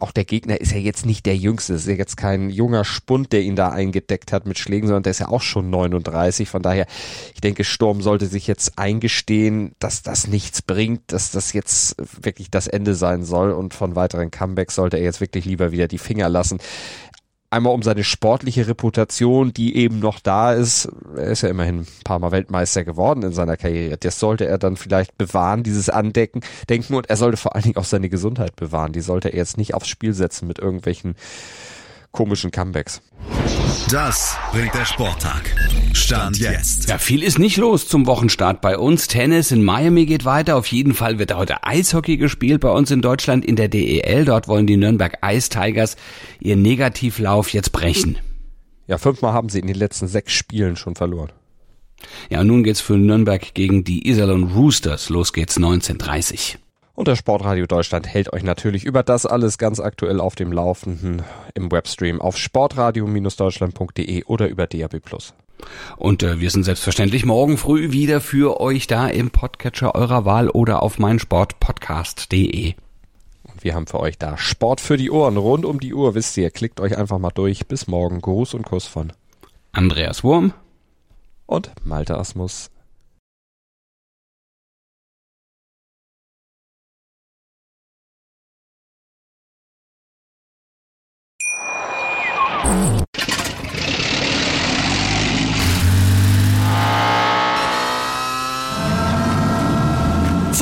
auch 0.00 0.12
der 0.12 0.24
Gegner 0.24 0.60
ist 0.60 0.72
ja 0.72 0.78
jetzt 0.78 1.06
nicht 1.06 1.26
der 1.26 1.36
Jüngste. 1.36 1.74
Ist 1.74 1.86
ja 1.86 1.94
jetzt 1.94 2.16
kein 2.16 2.50
junger 2.50 2.84
Spund, 2.84 3.32
der 3.32 3.42
ihn 3.42 3.56
da 3.56 3.70
eingedeckt 3.70 4.32
hat 4.32 4.46
mit 4.46 4.58
Schlägen, 4.58 4.88
sondern 4.88 5.02
der 5.02 5.10
ist 5.10 5.20
ja 5.20 5.28
auch 5.28 5.42
schon 5.42 5.70
39. 5.70 6.48
Von 6.48 6.62
daher, 6.62 6.86
ich 7.34 7.40
denke, 7.40 7.64
Sturm 7.64 8.00
sollte 8.00 8.26
sich 8.26 8.46
jetzt 8.46 8.78
eingestehen, 8.78 9.72
dass 9.78 10.02
das 10.02 10.26
nichts 10.26 10.62
bringt, 10.62 11.12
dass 11.12 11.30
das 11.30 11.52
jetzt 11.52 11.96
wirklich 12.20 12.50
das 12.50 12.66
Ende 12.66 12.94
sein 12.94 13.24
soll 13.24 13.52
und 13.52 13.74
von 13.74 13.94
weiteren 13.94 14.30
Comebacks 14.30 14.74
sollte 14.74 14.96
er 14.96 15.04
jetzt 15.04 15.20
wirklich 15.20 15.44
lieber 15.44 15.72
wieder 15.72 15.88
die 15.88 15.98
Finger 15.98 16.28
lassen 16.28 16.58
einmal 17.50 17.74
um 17.74 17.82
seine 17.82 18.04
sportliche 18.04 18.68
Reputation, 18.68 19.52
die 19.52 19.76
eben 19.76 19.98
noch 19.98 20.20
da 20.20 20.52
ist. 20.52 20.88
Er 21.16 21.26
ist 21.26 21.42
ja 21.42 21.48
immerhin 21.48 21.80
ein 21.80 21.86
paar 22.04 22.20
Mal 22.20 22.30
Weltmeister 22.30 22.84
geworden 22.84 23.22
in 23.22 23.32
seiner 23.32 23.56
Karriere. 23.56 23.96
Das 23.98 24.20
sollte 24.20 24.46
er 24.46 24.58
dann 24.58 24.76
vielleicht 24.76 25.18
bewahren, 25.18 25.62
dieses 25.64 25.90
Andecken, 25.90 26.40
denken 26.68 26.94
und 26.94 27.10
er 27.10 27.16
sollte 27.16 27.36
vor 27.36 27.54
allen 27.54 27.64
Dingen 27.64 27.76
auch 27.76 27.84
seine 27.84 28.08
Gesundheit 28.08 28.56
bewahren. 28.56 28.92
Die 28.92 29.00
sollte 29.00 29.30
er 29.30 29.36
jetzt 29.36 29.58
nicht 29.58 29.74
aufs 29.74 29.88
Spiel 29.88 30.14
setzen 30.14 30.46
mit 30.46 30.58
irgendwelchen 30.58 31.16
komischen 32.12 32.50
Comebacks. 32.50 33.02
Das 33.90 34.36
bringt 34.52 34.72
der 34.72 34.84
Sporttag. 34.84 35.52
Stand 35.94 36.38
jetzt. 36.38 36.88
Ja, 36.88 36.98
viel 36.98 37.24
ist 37.24 37.40
nicht 37.40 37.56
los 37.56 37.88
zum 37.88 38.06
Wochenstart 38.06 38.60
bei 38.60 38.78
uns. 38.78 39.08
Tennis 39.08 39.50
in 39.50 39.64
Miami 39.64 40.06
geht 40.06 40.24
weiter. 40.24 40.54
Auf 40.54 40.68
jeden 40.68 40.94
Fall 40.94 41.18
wird 41.18 41.34
heute 41.34 41.64
Eishockey 41.64 42.16
gespielt 42.16 42.60
bei 42.60 42.70
uns 42.70 42.92
in 42.92 43.02
Deutschland 43.02 43.44
in 43.44 43.56
der 43.56 43.66
DEL. 43.66 44.24
Dort 44.26 44.46
wollen 44.46 44.68
die 44.68 44.76
Nürnberg 44.76 45.18
Ice 45.24 45.48
Tigers 45.48 45.96
ihren 46.38 46.62
Negativlauf 46.62 47.52
jetzt 47.52 47.72
brechen. 47.72 48.16
Ja, 48.86 48.96
fünfmal 48.96 49.32
haben 49.32 49.48
sie 49.48 49.58
in 49.58 49.66
den 49.66 49.76
letzten 49.76 50.06
sechs 50.06 50.34
Spielen 50.34 50.76
schon 50.76 50.94
verloren. 50.94 51.32
Ja, 52.28 52.44
nun 52.44 52.62
geht's 52.62 52.80
für 52.80 52.96
Nürnberg 52.96 53.54
gegen 53.54 53.82
die 53.82 54.08
Iserlohn 54.08 54.44
Roosters. 54.52 55.08
Los 55.08 55.32
geht's 55.32 55.56
1930. 55.56 56.59
Und 57.00 57.08
der 57.08 57.16
Sportradio 57.16 57.64
Deutschland 57.64 58.06
hält 58.06 58.30
euch 58.34 58.42
natürlich 58.42 58.84
über 58.84 59.02
das 59.02 59.24
alles 59.24 59.56
ganz 59.56 59.80
aktuell 59.80 60.20
auf 60.20 60.34
dem 60.34 60.52
Laufenden 60.52 61.22
im 61.54 61.72
Webstream 61.72 62.20
auf 62.20 62.36
sportradio-deutschland.de 62.36 64.24
oder 64.24 64.48
über 64.48 64.66
DAB+. 64.66 65.00
Und 65.96 66.22
äh, 66.22 66.40
wir 66.40 66.50
sind 66.50 66.64
selbstverständlich 66.64 67.24
morgen 67.24 67.56
früh 67.56 67.92
wieder 67.92 68.20
für 68.20 68.60
euch 68.60 68.86
da 68.86 69.08
im 69.08 69.30
Podcatcher 69.30 69.94
eurer 69.94 70.26
Wahl 70.26 70.50
oder 70.50 70.82
auf 70.82 70.98
meinsportpodcast.de. 70.98 72.74
Und 73.44 73.64
wir 73.64 73.74
haben 73.74 73.86
für 73.86 74.00
euch 74.00 74.18
da 74.18 74.36
Sport 74.36 74.82
für 74.82 74.98
die 74.98 75.10
Ohren 75.10 75.38
rund 75.38 75.64
um 75.64 75.80
die 75.80 75.94
Uhr, 75.94 76.14
wisst 76.14 76.36
ihr. 76.36 76.50
Klickt 76.50 76.80
euch 76.80 76.98
einfach 76.98 77.18
mal 77.18 77.30
durch. 77.30 77.66
Bis 77.66 77.86
morgen. 77.86 78.20
Gruß 78.20 78.52
und 78.52 78.64
Kuss 78.64 78.84
von 78.84 79.14
Andreas 79.72 80.22
Wurm 80.22 80.52
und 81.46 81.72
Malte 81.82 82.18
Asmus. 82.18 82.70